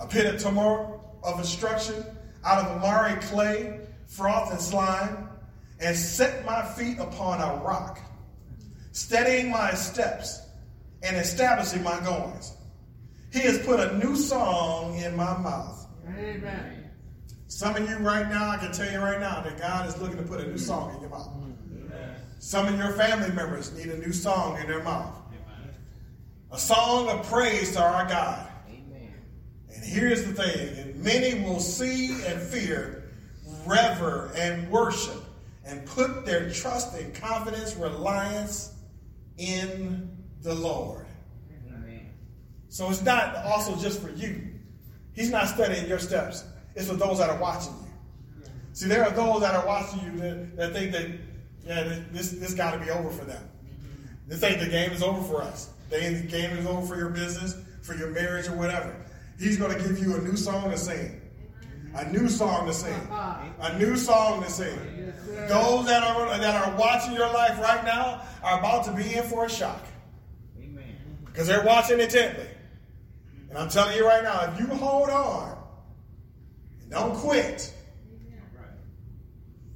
A 0.00 0.06
pit 0.08 0.34
of 0.34 0.40
turmoil, 0.40 1.16
of 1.22 1.38
instruction, 1.38 2.04
out 2.44 2.64
of 2.64 2.80
miry 2.80 3.20
clay, 3.20 3.82
froth, 4.08 4.50
and 4.50 4.60
slime, 4.60 5.28
and 5.78 5.96
set 5.96 6.44
my 6.44 6.62
feet 6.62 6.98
upon 6.98 7.40
a 7.40 7.62
rock, 7.62 8.00
steadying 8.90 9.48
my 9.48 9.74
steps 9.74 10.42
and 11.04 11.16
establishing 11.16 11.84
my 11.84 12.00
goings. 12.00 12.53
He 13.34 13.40
has 13.40 13.58
put 13.66 13.80
a 13.80 13.98
new 13.98 14.14
song 14.14 14.96
in 14.96 15.16
my 15.16 15.36
mouth. 15.38 15.88
Amen. 16.06 16.88
Some 17.48 17.74
of 17.74 17.88
you 17.88 17.96
right 17.96 18.28
now, 18.28 18.50
I 18.50 18.58
can 18.58 18.70
tell 18.70 18.90
you 18.90 19.00
right 19.00 19.18
now 19.18 19.42
that 19.42 19.58
God 19.58 19.88
is 19.88 20.00
looking 20.00 20.18
to 20.18 20.22
put 20.22 20.40
a 20.40 20.46
new 20.46 20.56
song 20.56 20.94
in 20.94 21.00
your 21.00 21.10
mouth. 21.10 21.30
Some 22.38 22.68
of 22.68 22.78
your 22.78 22.92
family 22.92 23.32
members 23.32 23.72
need 23.72 23.88
a 23.88 23.98
new 23.98 24.12
song 24.12 24.60
in 24.60 24.68
their 24.68 24.84
mouth. 24.84 25.16
A 26.52 26.58
song 26.58 27.08
of 27.08 27.28
praise 27.28 27.72
to 27.72 27.82
our 27.82 28.08
God. 28.08 28.48
Amen. 28.68 29.12
And 29.74 29.82
here's 29.82 30.24
the 30.24 30.32
thing, 30.32 30.78
and 30.78 31.02
many 31.02 31.42
will 31.42 31.58
see 31.58 32.12
and 32.26 32.40
fear, 32.40 33.10
rever 33.66 34.30
and 34.36 34.70
worship, 34.70 35.24
and 35.66 35.84
put 35.86 36.24
their 36.24 36.50
trust 36.50 36.94
and 36.94 37.12
confidence, 37.12 37.74
reliance 37.74 38.74
in 39.38 40.16
the 40.42 40.54
Lord. 40.54 41.06
So 42.74 42.90
it's 42.90 43.02
not 43.02 43.36
also 43.44 43.76
just 43.76 44.02
for 44.02 44.10
you. 44.10 44.48
He's 45.12 45.30
not 45.30 45.46
studying 45.46 45.86
your 45.86 46.00
steps. 46.00 46.42
It's 46.74 46.88
for 46.88 46.96
those 46.96 47.18
that 47.18 47.30
are 47.30 47.38
watching 47.38 47.72
you. 47.72 48.46
See, 48.72 48.88
there 48.88 49.04
are 49.04 49.12
those 49.12 49.42
that 49.42 49.54
are 49.54 49.64
watching 49.64 50.00
you 50.00 50.18
that, 50.18 50.56
that 50.56 50.72
think 50.72 50.90
that, 50.90 51.06
yeah, 51.64 52.00
this, 52.10 52.32
this 52.32 52.52
got 52.52 52.72
to 52.72 52.80
be 52.80 52.90
over 52.90 53.10
for 53.10 53.24
them. 53.24 53.48
They 54.26 54.34
think 54.34 54.58
the 54.58 54.68
game 54.68 54.90
is 54.90 55.04
over 55.04 55.22
for 55.22 55.40
us. 55.40 55.70
The 55.88 56.26
game 56.28 56.50
is 56.58 56.66
over 56.66 56.84
for 56.84 56.96
your 56.96 57.10
business, 57.10 57.54
for 57.82 57.94
your 57.94 58.08
marriage, 58.10 58.48
or 58.48 58.56
whatever. 58.56 58.92
He's 59.38 59.56
going 59.56 59.70
to 59.72 59.80
give 59.80 60.00
you 60.00 60.16
a 60.16 60.18
new 60.18 60.36
song 60.36 60.68
to 60.72 60.76
sing. 60.76 61.20
A 61.94 62.10
new 62.10 62.28
song 62.28 62.66
to 62.66 62.74
sing. 62.74 63.08
A 63.60 63.78
new 63.78 63.96
song 63.96 64.42
to 64.42 64.50
sing. 64.50 65.12
Those 65.46 65.86
that 65.86 66.02
are 66.02 66.38
that 66.38 66.66
are 66.66 66.76
watching 66.76 67.12
your 67.12 67.32
life 67.32 67.56
right 67.60 67.84
now 67.84 68.22
are 68.42 68.58
about 68.58 68.84
to 68.86 68.92
be 68.92 69.14
in 69.14 69.22
for 69.22 69.44
a 69.44 69.48
shock. 69.48 69.80
Because 71.26 71.46
they're 71.46 71.64
watching 71.64 72.00
intently. 72.00 72.48
And 73.54 73.62
I'm 73.62 73.68
telling 73.68 73.96
you 73.96 74.04
right 74.04 74.24
now, 74.24 74.52
if 74.52 74.58
you 74.58 74.66
hold 74.66 75.08
on 75.10 75.56
and 76.82 76.90
don't 76.90 77.14
quit, 77.14 77.72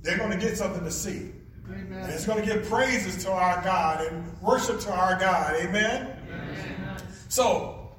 they're 0.03 0.19
going 0.19 0.33
to 0.33 0.37
get 0.37 0.59
something 0.59 0.83
to 0.83 0.91
see. 0.91 1.31
And 1.69 2.11
it's 2.13 2.27
going 2.27 2.41
to 2.41 2.45
give 2.45 2.69
praises 2.69 3.23
to 3.23 3.31
our 3.31 3.63
God 3.63 4.05
and 4.05 4.43
worship 4.43 4.81
to 4.81 4.93
our 4.93 5.17
God. 5.17 5.55
Amen? 5.61 6.13
So, 7.29 7.93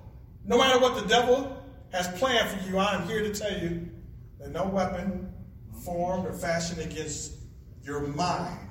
no 0.44 0.58
matter 0.58 0.82
what 0.82 1.02
the 1.02 1.08
devil 1.08 1.63
has 1.94 2.10
planned 2.20 2.50
for 2.50 2.70
you, 2.70 2.78
I 2.78 2.96
am 2.96 3.08
here 3.08 3.22
to 3.22 3.34
tell 3.34 3.58
you 3.58 3.88
that 4.39 4.52
no 4.52 4.65
weapon 4.65 5.34
formed 5.86 6.28
or 6.28 6.34
fashioned 6.34 6.82
against 6.82 7.36
your 7.86 8.02
mind, 8.02 8.68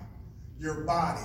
your 0.58 0.84
body, 0.84 1.24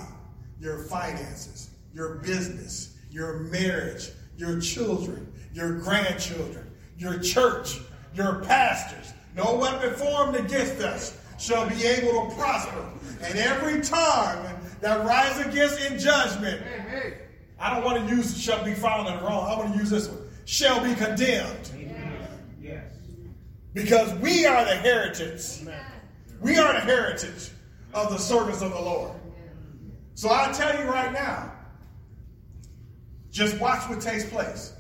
your 0.62 0.78
finances, 0.86 1.72
your 1.93 2.19
business, 2.19 2.96
your 3.12 3.39
marriage, 3.39 4.12
your 4.38 4.60
children, 4.60 5.32
your 5.54 5.80
grandchildren, 5.80 6.72
your 6.98 7.19
church, 7.19 7.80
your 8.13 8.43
pastors, 8.43 9.13
no 9.36 9.56
weapon 9.56 9.93
formed 9.96 10.36
against 10.36 10.82
us 10.82 11.17
shall 11.39 11.67
be 11.69 11.86
able 11.86 12.30
to 12.30 12.36
prosper. 12.36 12.86
And 13.22 13.38
every 13.38 13.82
tongue 13.82 14.46
that 14.82 15.06
rise 15.06 15.39
against 15.46 15.80
in 15.82 15.98
judgment, 15.98 16.62
I 17.60 17.74
don't 17.74 17.84
want 17.84 18.08
to 18.08 18.15
use 18.15 18.38
shall 18.39 18.63
be 18.63 18.74
found 18.74 19.08
in 19.08 19.15
the 19.17 19.24
wrong. 19.24 19.50
I 19.50 19.58
want 19.58 19.74
to 19.74 19.80
use 19.80 19.89
this 19.89 20.08
one. 20.08 20.19
Shall 20.46 20.84
be 20.84 20.93
condemned. 20.96 21.72
Yes. 22.62 22.84
Because 23.74 24.13
we 24.19 24.46
are 24.46 24.65
the 24.65 24.76
heritage. 24.76 25.67
We 26.41 26.58
are 26.58 26.74
the 26.74 26.82
heritage 26.82 27.52
of 27.93 28.10
the 28.10 28.17
servants 28.17 28.62
of 28.62 28.72
the 28.72 28.82
Lord. 28.82 29.12
So 30.15 30.30
I 30.30 30.52
tell 30.52 30.78
you 30.78 30.89
right 30.89 31.12
now, 31.12 31.52
just 33.34 33.60
watch 33.60 33.89
what 33.89 34.00
takes 34.00 34.24
place. 34.24 34.74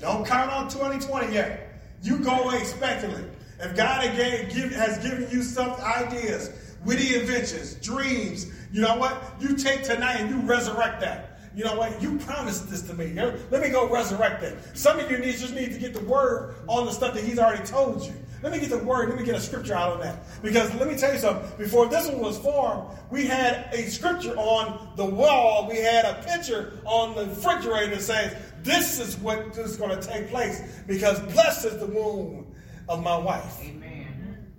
Don't 0.00 0.26
count 0.26 0.50
on 0.50 0.68
2020 0.68 1.32
yet. 1.32 1.80
You 2.02 2.18
go 2.18 2.44
away 2.44 2.58
expectantly. 2.58 3.24
If 3.60 3.76
God 3.76 4.04
has 4.04 4.98
given 4.98 5.30
you 5.30 5.42
some 5.42 5.70
ideas, 5.72 6.50
witty 6.84 7.14
inventions, 7.14 7.74
dreams, 7.74 8.50
you 8.72 8.80
know 8.80 8.96
what? 8.96 9.22
You 9.38 9.54
take 9.54 9.84
tonight 9.84 10.16
and 10.16 10.30
you 10.30 10.40
resurrect 10.40 11.00
that. 11.02 11.38
You 11.54 11.62
know 11.64 11.76
what? 11.76 12.02
You 12.02 12.18
promised 12.18 12.68
this 12.68 12.82
to 12.82 12.94
me. 12.94 13.12
Let 13.12 13.62
me 13.62 13.68
go 13.68 13.88
resurrect 13.88 14.40
that. 14.40 14.76
Some 14.76 14.98
of 14.98 15.08
you 15.10 15.18
just 15.18 15.54
need 15.54 15.72
to 15.72 15.78
get 15.78 15.94
the 15.94 16.04
word 16.04 16.56
on 16.66 16.86
the 16.86 16.90
stuff 16.90 17.14
that 17.14 17.22
He's 17.22 17.38
already 17.38 17.64
told 17.64 18.02
you. 18.02 18.14
Let 18.44 18.52
me 18.52 18.60
get 18.60 18.68
the 18.68 18.76
word. 18.76 19.08
Let 19.08 19.18
me 19.18 19.24
get 19.24 19.36
a 19.36 19.40
scripture 19.40 19.74
out 19.74 19.94
of 19.94 20.02
that. 20.02 20.18
Because 20.42 20.72
let 20.74 20.86
me 20.86 20.98
tell 20.98 21.10
you 21.14 21.18
something. 21.18 21.50
Before 21.56 21.86
this 21.86 22.06
one 22.08 22.18
was 22.18 22.36
formed, 22.36 22.90
we 23.10 23.24
had 23.24 23.72
a 23.72 23.88
scripture 23.88 24.36
on 24.36 24.94
the 24.96 25.04
wall. 25.06 25.66
We 25.66 25.78
had 25.78 26.04
a 26.04 26.22
picture 26.22 26.78
on 26.84 27.14
the 27.14 27.24
refrigerator 27.24 27.94
that 27.94 28.02
says, 28.02 28.36
"This 28.62 29.00
is 29.00 29.16
what 29.16 29.56
is 29.56 29.78
going 29.78 29.98
to 29.98 30.06
take 30.06 30.28
place." 30.28 30.60
Because 30.86 31.20
blessed 31.32 31.64
is 31.64 31.78
the 31.78 31.86
womb 31.86 32.54
of 32.86 33.02
my 33.02 33.16
wife. 33.16 33.58
Amen. 33.62 34.52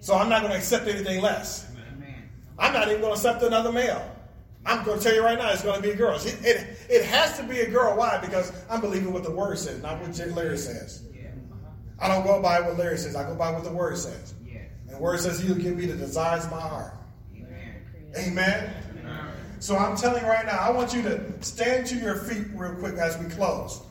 So 0.00 0.16
I'm 0.16 0.28
not 0.28 0.40
going 0.40 0.52
to 0.52 0.58
accept 0.58 0.88
anything 0.88 1.20
less. 1.20 1.70
Amen. 1.94 2.28
I'm 2.58 2.72
not 2.72 2.88
even 2.88 3.02
going 3.02 3.14
to 3.14 3.16
accept 3.16 3.44
another 3.44 3.70
male. 3.70 4.04
I'm 4.66 4.84
going 4.84 4.98
to 4.98 5.04
tell 5.04 5.14
you 5.14 5.22
right 5.22 5.38
now, 5.38 5.52
it's 5.52 5.62
going 5.62 5.80
to 5.80 5.82
be 5.82 5.92
a 5.92 5.96
girl. 5.96 6.16
It, 6.16 6.38
it, 6.42 6.66
it 6.90 7.04
has 7.04 7.38
to 7.38 7.44
be 7.44 7.60
a 7.60 7.70
girl. 7.70 7.96
Why? 7.96 8.18
Because 8.18 8.52
I'm 8.68 8.80
believing 8.80 9.12
what 9.12 9.22
the 9.22 9.30
word 9.30 9.58
says, 9.60 9.80
not 9.80 10.00
what 10.00 10.18
Larry 10.34 10.58
says. 10.58 11.04
I 12.00 12.08
don't 12.08 12.24
go 12.24 12.40
by 12.40 12.60
what 12.60 12.78
Larry 12.78 12.96
says. 12.96 13.14
I 13.14 13.24
go 13.24 13.34
by 13.34 13.50
what 13.50 13.64
the 13.64 13.72
word 13.72 13.98
says. 13.98 14.34
Yeah. 14.46 14.60
And 14.86 14.96
the 14.96 14.98
word 14.98 15.20
says 15.20 15.40
he'll 15.40 15.54
give 15.54 15.76
me 15.76 15.86
the 15.86 15.96
desires 15.96 16.44
of 16.44 16.50
my 16.50 16.60
heart. 16.60 16.94
Amen. 17.36 17.74
Amen. 18.16 18.74
So 19.60 19.76
I'm 19.76 19.94
telling 19.94 20.22
you 20.22 20.28
right 20.28 20.46
now, 20.46 20.58
I 20.58 20.70
want 20.70 20.94
you 20.94 21.02
to 21.02 21.20
stand 21.42 21.86
to 21.88 21.96
your 21.96 22.16
feet 22.16 22.46
real 22.54 22.74
quick 22.76 22.94
as 22.94 23.18
we 23.18 23.26
close. 23.26 23.82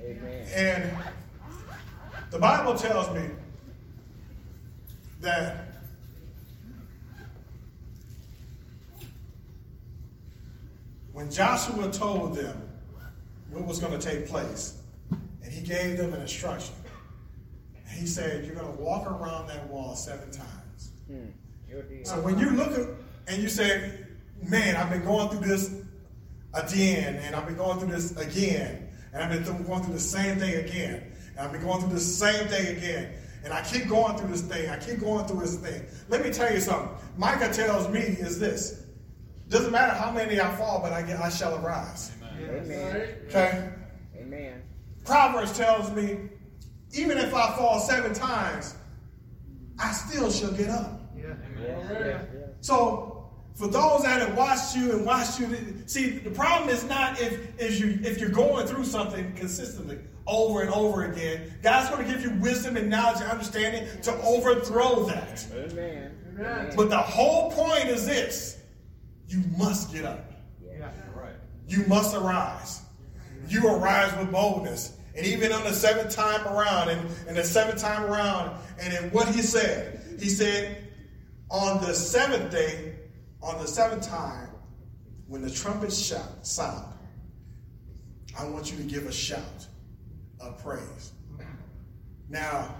Amen. 0.00 0.46
And 0.54 0.96
the 2.30 2.38
Bible 2.38 2.74
tells 2.74 3.12
me 3.14 3.28
that 5.20 5.67
when 11.18 11.28
Joshua 11.32 11.90
told 11.90 12.36
them 12.36 12.62
what 13.50 13.66
was 13.66 13.80
going 13.80 13.98
to 13.98 13.98
take 13.98 14.28
place, 14.28 14.80
and 15.42 15.52
he 15.52 15.62
gave 15.62 15.96
them 15.96 16.14
an 16.14 16.20
instruction, 16.20 16.76
he 17.92 18.06
said, 18.06 18.44
You're 18.44 18.54
going 18.54 18.72
to 18.72 18.80
walk 18.80 19.04
around 19.04 19.48
that 19.48 19.68
wall 19.68 19.96
seven 19.96 20.30
times. 20.30 20.92
Deal. 21.88 22.04
So 22.04 22.20
when 22.20 22.38
you 22.38 22.50
look 22.50 22.70
at 22.70 22.86
and 23.26 23.42
you 23.42 23.48
say, 23.48 23.94
man, 24.44 24.76
I've 24.76 24.90
been 24.90 25.04
going 25.04 25.28
through 25.30 25.48
this 25.48 25.74
again, 26.54 27.16
and 27.16 27.34
I've 27.34 27.46
been 27.46 27.56
going 27.56 27.80
through 27.80 27.90
this 27.90 28.16
again, 28.16 28.88
and 29.12 29.20
I've 29.20 29.32
been 29.32 29.42
going 29.66 29.82
through 29.82 29.94
the 29.94 30.00
same 30.00 30.38
thing 30.38 30.54
again, 30.64 31.02
and 31.30 31.40
I've 31.40 31.50
been 31.50 31.62
going 31.62 31.80
through 31.80 31.94
the 31.94 32.00
same 32.00 32.46
thing 32.46 32.76
again, 32.76 33.12
and 33.42 33.52
I 33.52 33.62
keep 33.62 33.88
going 33.88 34.16
through 34.16 34.28
this 34.28 34.42
thing, 34.42 34.70
I 34.70 34.78
keep 34.78 35.00
going 35.00 35.26
through 35.26 35.40
this 35.40 35.56
thing. 35.56 35.82
Let 36.08 36.24
me 36.24 36.30
tell 36.30 36.54
you 36.54 36.60
something. 36.60 36.90
Micah 37.16 37.52
tells 37.52 37.88
me 37.88 38.02
is 38.02 38.38
this. 38.38 38.84
Doesn't 39.48 39.72
matter 39.72 39.94
how 39.94 40.10
many 40.10 40.40
I 40.40 40.54
fall, 40.56 40.80
but 40.80 40.92
I 40.92 41.02
get 41.02 41.20
I 41.20 41.30
shall 41.30 41.64
arise. 41.64 42.12
Amen. 42.40 43.16
Okay? 43.28 43.70
Amen. 44.18 44.62
Proverbs 45.04 45.56
tells 45.56 45.90
me, 45.92 46.18
even 46.92 47.18
if 47.18 47.34
I 47.34 47.56
fall 47.56 47.80
seven 47.80 48.12
times, 48.12 48.76
I 49.78 49.92
still 49.92 50.30
shall 50.30 50.52
get 50.52 50.68
up. 50.68 51.00
Yes. 51.16 51.36
Yes. 51.60 52.24
So 52.60 53.30
for 53.54 53.68
those 53.68 54.02
that 54.02 54.20
have 54.20 54.36
watched 54.36 54.76
you 54.76 54.92
and 54.92 55.04
watched 55.04 55.40
you, 55.40 55.48
see 55.86 56.10
the 56.10 56.30
problem 56.30 56.68
is 56.68 56.84
not 56.84 57.20
if 57.20 57.60
if 57.60 57.80
you 57.80 57.98
if 58.02 58.20
you're 58.20 58.30
going 58.30 58.66
through 58.66 58.84
something 58.84 59.32
consistently 59.34 59.98
over 60.26 60.62
and 60.62 60.70
over 60.70 61.10
again. 61.10 61.52
God's 61.62 61.88
going 61.90 62.06
to 62.06 62.12
give 62.12 62.22
you 62.22 62.30
wisdom 62.40 62.76
and 62.76 62.90
knowledge 62.90 63.20
and 63.20 63.30
understanding 63.30 63.88
to 64.02 64.12
overthrow 64.22 65.04
that. 65.04 65.46
Amen. 65.52 66.14
Amen. 66.38 66.72
But 66.76 66.90
the 66.90 66.98
whole 66.98 67.50
point 67.50 67.86
is 67.86 68.06
this: 68.06 68.57
you 69.28 69.42
must 69.56 69.92
get 69.92 70.04
up. 70.04 70.32
Yeah. 70.60 70.90
You 71.66 71.84
must 71.86 72.16
arise. 72.16 72.82
You 73.46 73.68
arise 73.68 74.16
with 74.18 74.32
boldness. 74.32 74.96
And 75.14 75.26
even 75.26 75.52
on 75.52 75.64
the 75.64 75.72
seventh 75.72 76.14
time 76.14 76.46
around, 76.46 76.88
and, 76.88 77.00
and 77.26 77.36
the 77.36 77.44
seventh 77.44 77.80
time 77.80 78.04
around, 78.04 78.56
and 78.80 78.92
in 78.94 79.10
what 79.10 79.28
he 79.28 79.42
said, 79.42 80.00
he 80.18 80.28
said, 80.28 80.88
on 81.50 81.80
the 81.80 81.92
seventh 81.94 82.50
day, 82.50 82.94
on 83.42 83.58
the 83.58 83.66
seventh 83.66 84.08
time, 84.08 84.48
when 85.26 85.42
the 85.42 85.50
trumpet 85.50 85.92
shout, 85.92 86.46
sound, 86.46 86.94
I 88.38 88.46
want 88.46 88.70
you 88.70 88.78
to 88.78 88.84
give 88.84 89.06
a 89.06 89.12
shout 89.12 89.66
of 90.40 90.62
praise. 90.62 91.12
Now, 92.28 92.74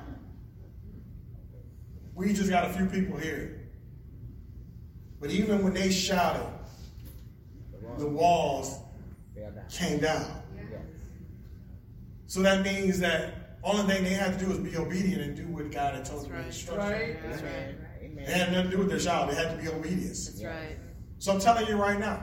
we 2.14 2.32
just 2.32 2.50
got 2.50 2.70
a 2.70 2.72
few 2.72 2.86
people 2.86 3.18
here. 3.18 3.57
But 5.20 5.30
even 5.30 5.62
when 5.62 5.74
they 5.74 5.90
shouted, 5.90 6.46
the 7.96 8.06
walls 8.06 8.78
Fell 9.34 9.50
down. 9.50 9.64
came 9.70 9.98
down. 9.98 10.42
So 12.26 12.42
that 12.42 12.62
means 12.62 12.98
that 13.00 13.58
only 13.64 13.92
thing 13.92 14.04
they 14.04 14.10
had 14.10 14.38
to 14.38 14.44
do 14.44 14.50
was 14.50 14.58
be 14.58 14.76
obedient 14.76 15.22
and 15.22 15.36
do 15.36 15.46
what 15.48 15.72
God 15.72 15.94
had 15.94 16.04
told 16.04 16.24
them 16.24 16.32
in 16.32 16.36
right. 16.38 16.46
instruction. 16.46 17.16
That's 17.30 17.42
right. 17.42 17.52
It 17.52 17.88
Amen. 18.02 18.24
They 18.26 18.32
had 18.32 18.52
nothing 18.52 18.70
to 18.70 18.76
do 18.76 18.78
with 18.82 18.90
their 18.90 19.00
shout. 19.00 19.30
It 19.30 19.36
had 19.36 19.56
to 19.56 19.62
be 19.62 19.68
obedience. 19.68 20.28
That's 20.28 20.44
right. 20.44 20.76
So 21.18 21.32
I'm 21.32 21.40
telling 21.40 21.66
you 21.66 21.76
right 21.76 21.98
now, 21.98 22.22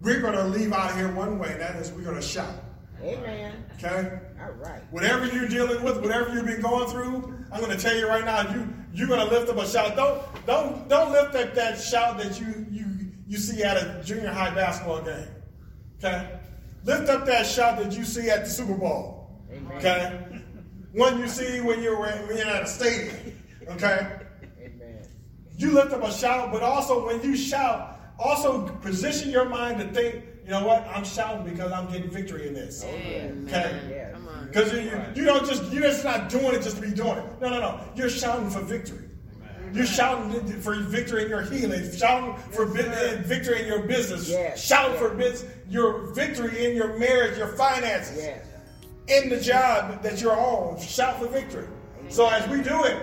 we're 0.00 0.20
going 0.20 0.34
to 0.34 0.44
leave 0.44 0.72
out 0.72 0.90
of 0.90 0.96
here 0.96 1.12
one 1.12 1.38
way, 1.38 1.52
and 1.52 1.60
that 1.60 1.76
is 1.76 1.90
we're 1.92 2.02
going 2.02 2.16
to 2.16 2.22
shout. 2.22 2.54
Amen. 3.02 3.64
Okay? 3.76 4.18
All 4.40 4.52
right. 4.52 4.82
Whatever 4.90 5.26
you're 5.26 5.48
dealing 5.48 5.82
with, 5.82 6.00
whatever 6.00 6.32
you've 6.34 6.46
been 6.46 6.60
going 6.60 6.88
through, 6.88 7.34
I'm 7.52 7.60
going 7.60 7.76
to 7.76 7.82
tell 7.82 7.96
you 7.96 8.08
right 8.08 8.24
now, 8.24 8.52
you 8.52 8.68
you're 8.96 9.06
going 9.06 9.20
to 9.20 9.32
lift 9.32 9.50
up 9.50 9.58
a 9.58 9.66
shout. 9.66 9.94
Don't 9.94 10.22
don't 10.46 10.88
don't 10.88 11.12
lift 11.12 11.34
up 11.34 11.54
that 11.54 11.78
shout 11.78 12.16
that 12.18 12.40
you 12.40 12.66
you 12.70 12.86
you 13.26 13.36
see 13.36 13.62
at 13.62 13.76
a 13.76 14.02
junior 14.02 14.32
high 14.32 14.54
basketball 14.54 15.02
game. 15.02 15.28
Okay? 15.98 16.38
Lift 16.84 17.10
up 17.10 17.26
that 17.26 17.44
shout 17.46 17.78
that 17.78 17.96
you 17.96 18.04
see 18.04 18.30
at 18.30 18.44
the 18.44 18.50
Super 18.50 18.74
Bowl. 18.74 19.42
Amen. 19.52 19.76
Okay? 19.76 20.42
One 20.92 21.18
you 21.18 21.28
see 21.28 21.60
when 21.60 21.82
you're 21.82 22.00
when 22.00 22.38
you're 22.38 22.46
at 22.46 22.62
a 22.62 22.66
stadium. 22.66 23.38
Okay? 23.68 24.18
Amen. 24.62 25.06
You 25.58 25.72
lift 25.72 25.92
up 25.92 26.02
a 26.02 26.12
shout, 26.12 26.50
but 26.50 26.62
also 26.62 27.06
when 27.06 27.22
you 27.22 27.36
shout, 27.36 28.00
also 28.18 28.66
position 28.76 29.30
your 29.30 29.46
mind 29.46 29.78
to 29.78 29.88
think, 29.88 30.24
you 30.44 30.50
know 30.50 30.66
what? 30.66 30.86
I'm 30.86 31.04
shouting 31.04 31.44
because 31.52 31.70
I'm 31.70 31.90
getting 31.92 32.10
victory 32.10 32.48
in 32.48 32.54
this. 32.54 32.82
Amen. 32.84 33.44
Okay. 33.46 33.80
Yes. 33.90 34.05
Because 34.46 34.72
you, 34.72 34.90
you, 35.14 35.24
don't 35.24 35.46
just 35.46 35.70
you're 35.72 35.82
just 35.82 36.04
not 36.04 36.28
doing 36.28 36.54
it 36.54 36.62
just 36.62 36.76
to 36.76 36.82
be 36.82 36.90
doing 36.90 37.18
it. 37.18 37.24
No, 37.40 37.48
no, 37.50 37.60
no. 37.60 37.80
You're 37.94 38.08
shouting 38.10 38.48
for 38.50 38.60
victory. 38.60 39.04
You're 39.72 39.84
shouting 39.86 40.40
for 40.60 40.74
victory 40.74 41.24
in 41.24 41.28
your 41.28 41.42
healing, 41.42 41.90
shouting 41.94 42.36
for 42.52 42.64
vi- 42.66 42.82
eh, 42.82 43.16
victory 43.22 43.60
in 43.62 43.66
your 43.66 43.80
business, 43.80 44.28
Yes. 44.28 44.64
shouting 44.64 44.96
for 44.96 45.10
biz- 45.10 45.44
your 45.68 46.12
victory 46.14 46.64
in 46.64 46.76
your 46.76 46.96
marriage, 46.98 47.36
your 47.36 47.48
finances, 47.48 48.16
Yes. 48.16 48.46
in 49.08 49.28
the 49.28 49.40
job 49.40 50.02
that 50.02 50.20
you're 50.20 50.38
on. 50.38 50.78
Shout 50.80 51.18
for 51.18 51.26
victory. 51.26 51.66
So 52.08 52.28
as 52.28 52.48
we 52.48 52.62
do 52.62 52.84
it, 52.84 52.96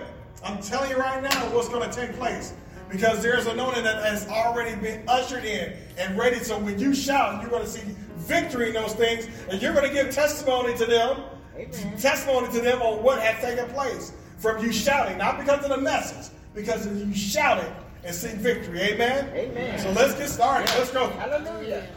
I'm 0.43 0.59
telling 0.61 0.89
you 0.89 0.97
right 0.97 1.21
now 1.21 1.29
what's 1.53 1.67
going 1.69 1.87
to 1.89 1.95
take 1.95 2.15
place. 2.17 2.53
Because 2.89 3.21
there's 3.21 3.45
anointing 3.47 3.83
that 3.83 4.03
has 4.03 4.27
already 4.27 4.75
been 4.75 5.03
ushered 5.07 5.45
in 5.45 5.73
and 5.97 6.17
ready. 6.17 6.37
So 6.39 6.57
when 6.59 6.79
you 6.79 6.93
shout, 6.93 7.41
you're 7.41 7.49
going 7.51 7.63
to 7.63 7.69
see 7.69 7.81
victory 8.17 8.67
in 8.69 8.73
those 8.73 8.93
things, 8.93 9.27
and 9.49 9.61
you're 9.61 9.73
going 9.73 9.87
to 9.87 9.93
give 9.93 10.11
testimony 10.11 10.77
to 10.77 10.85
them, 10.85 11.17
Amen. 11.55 11.97
testimony 11.97 12.51
to 12.53 12.61
them 12.61 12.81
on 12.81 13.03
what 13.03 13.21
has 13.21 13.43
taken 13.43 13.69
place 13.73 14.11
from 14.37 14.63
you 14.63 14.71
shouting, 14.71 15.17
not 15.17 15.37
because 15.39 15.63
of 15.63 15.69
the 15.69 15.77
message, 15.77 16.31
because 16.53 16.87
you 16.87 17.13
shouted 17.13 17.71
and 18.03 18.13
sing 18.13 18.37
victory. 18.37 18.81
Amen? 18.81 19.29
Amen. 19.33 19.79
So 19.79 19.91
let's 19.91 20.15
get 20.15 20.29
started. 20.29 20.69
Let's 20.77 20.91
go. 20.91 21.09
Hallelujah. 21.09 21.87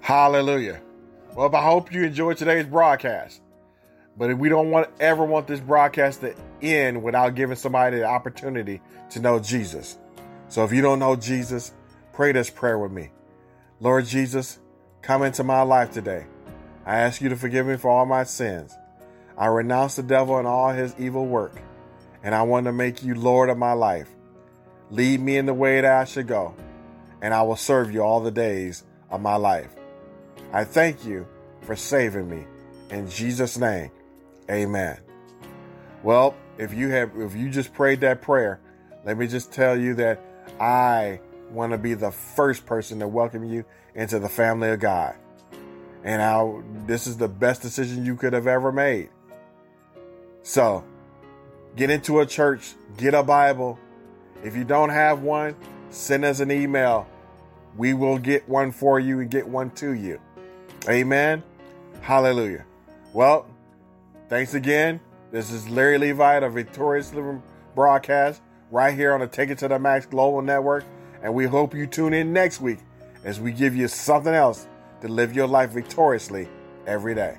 Hallelujah. 0.00 0.80
Well, 1.34 1.54
I 1.54 1.62
hope 1.62 1.92
you 1.92 2.02
enjoyed 2.04 2.36
today's 2.36 2.66
broadcast. 2.66 3.40
But 4.16 4.36
we 4.36 4.48
don't 4.48 4.70
want 4.70 4.88
ever 4.98 5.24
want 5.24 5.46
this 5.46 5.60
broadcast 5.60 6.20
to 6.22 6.34
end 6.60 7.02
without 7.02 7.34
giving 7.34 7.56
somebody 7.56 7.98
the 7.98 8.04
opportunity 8.04 8.82
to 9.10 9.20
know 9.20 9.38
Jesus. 9.38 9.96
So 10.48 10.64
if 10.64 10.72
you 10.72 10.82
don't 10.82 10.98
know 10.98 11.16
Jesus, 11.16 11.72
pray 12.12 12.32
this 12.32 12.50
prayer 12.50 12.78
with 12.78 12.92
me. 12.92 13.10
Lord 13.78 14.04
Jesus, 14.04 14.58
come 15.00 15.22
into 15.22 15.44
my 15.44 15.62
life 15.62 15.92
today. 15.92 16.26
I 16.86 16.98
ask 16.98 17.20
you 17.20 17.28
to 17.28 17.36
forgive 17.36 17.66
me 17.66 17.76
for 17.76 17.90
all 17.90 18.06
my 18.06 18.24
sins. 18.24 18.76
I 19.36 19.46
renounce 19.46 19.96
the 19.96 20.02
devil 20.02 20.38
and 20.38 20.46
all 20.46 20.72
his 20.72 20.94
evil 20.98 21.26
work, 21.26 21.60
and 22.22 22.34
I 22.34 22.42
want 22.42 22.66
to 22.66 22.72
make 22.72 23.02
you 23.02 23.14
Lord 23.14 23.48
of 23.48 23.58
my 23.58 23.72
life. 23.72 24.08
Lead 24.90 25.20
me 25.20 25.36
in 25.36 25.46
the 25.46 25.54
way 25.54 25.80
that 25.80 25.92
I 25.92 26.04
should 26.04 26.26
go, 26.26 26.54
and 27.22 27.32
I 27.32 27.42
will 27.42 27.56
serve 27.56 27.92
you 27.92 28.02
all 28.02 28.20
the 28.20 28.30
days 28.30 28.84
of 29.10 29.20
my 29.20 29.36
life. 29.36 29.70
I 30.52 30.64
thank 30.64 31.04
you 31.04 31.26
for 31.62 31.76
saving 31.76 32.28
me. 32.28 32.44
In 32.90 33.08
Jesus' 33.08 33.56
name, 33.56 33.90
amen. 34.50 34.98
Well, 36.02 36.34
if 36.58 36.74
you 36.74 36.88
have 36.88 37.12
if 37.16 37.36
you 37.36 37.50
just 37.50 37.72
prayed 37.72 38.00
that 38.00 38.20
prayer, 38.20 38.60
let 39.04 39.16
me 39.16 39.26
just 39.26 39.52
tell 39.52 39.78
you 39.78 39.94
that 39.94 40.20
I 40.58 41.20
want 41.50 41.72
to 41.72 41.78
be 41.78 41.94
the 41.94 42.10
first 42.10 42.66
person 42.66 42.98
to 43.00 43.08
welcome 43.08 43.44
you 43.44 43.64
into 43.94 44.18
the 44.18 44.28
family 44.28 44.70
of 44.70 44.80
God. 44.80 45.14
And 46.02 46.22
how 46.22 46.62
this 46.86 47.06
is 47.06 47.16
the 47.16 47.28
best 47.28 47.62
decision 47.62 48.04
you 48.04 48.16
could 48.16 48.32
have 48.32 48.46
ever 48.46 48.72
made. 48.72 49.10
So, 50.42 50.84
get 51.76 51.90
into 51.90 52.20
a 52.20 52.26
church, 52.26 52.74
get 52.96 53.14
a 53.14 53.22
Bible. 53.22 53.78
If 54.42 54.56
you 54.56 54.64
don't 54.64 54.90
have 54.90 55.22
one, 55.22 55.54
send 55.90 56.24
us 56.24 56.40
an 56.40 56.50
email. 56.50 57.06
We 57.76 57.94
will 57.94 58.18
get 58.18 58.48
one 58.48 58.72
for 58.72 58.98
you 58.98 59.20
and 59.20 59.30
get 59.30 59.46
one 59.46 59.70
to 59.72 59.92
you. 59.92 60.20
Amen. 60.88 61.42
Hallelujah. 62.00 62.64
Well, 63.12 63.46
thanks 64.28 64.54
again. 64.54 65.00
This 65.30 65.50
is 65.50 65.68
Larry 65.68 65.98
Levi, 65.98 66.40
the 66.40 66.48
Victorious 66.48 67.12
Living 67.12 67.42
broadcast, 67.74 68.40
right 68.70 68.94
here 68.94 69.12
on 69.12 69.20
the 69.20 69.26
Take 69.26 69.50
It 69.50 69.58
to 69.58 69.68
the 69.68 69.78
Max 69.78 70.06
Global 70.06 70.42
Network. 70.42 70.84
And 71.22 71.34
we 71.34 71.44
hope 71.44 71.74
you 71.74 71.86
tune 71.86 72.14
in 72.14 72.32
next 72.32 72.60
week 72.60 72.78
as 73.24 73.38
we 73.38 73.52
give 73.52 73.76
you 73.76 73.86
something 73.88 74.32
else 74.32 74.66
to 75.00 75.08
live 75.08 75.34
your 75.34 75.46
life 75.46 75.70
victoriously 75.70 76.48
every 76.86 77.14
day. 77.14 77.38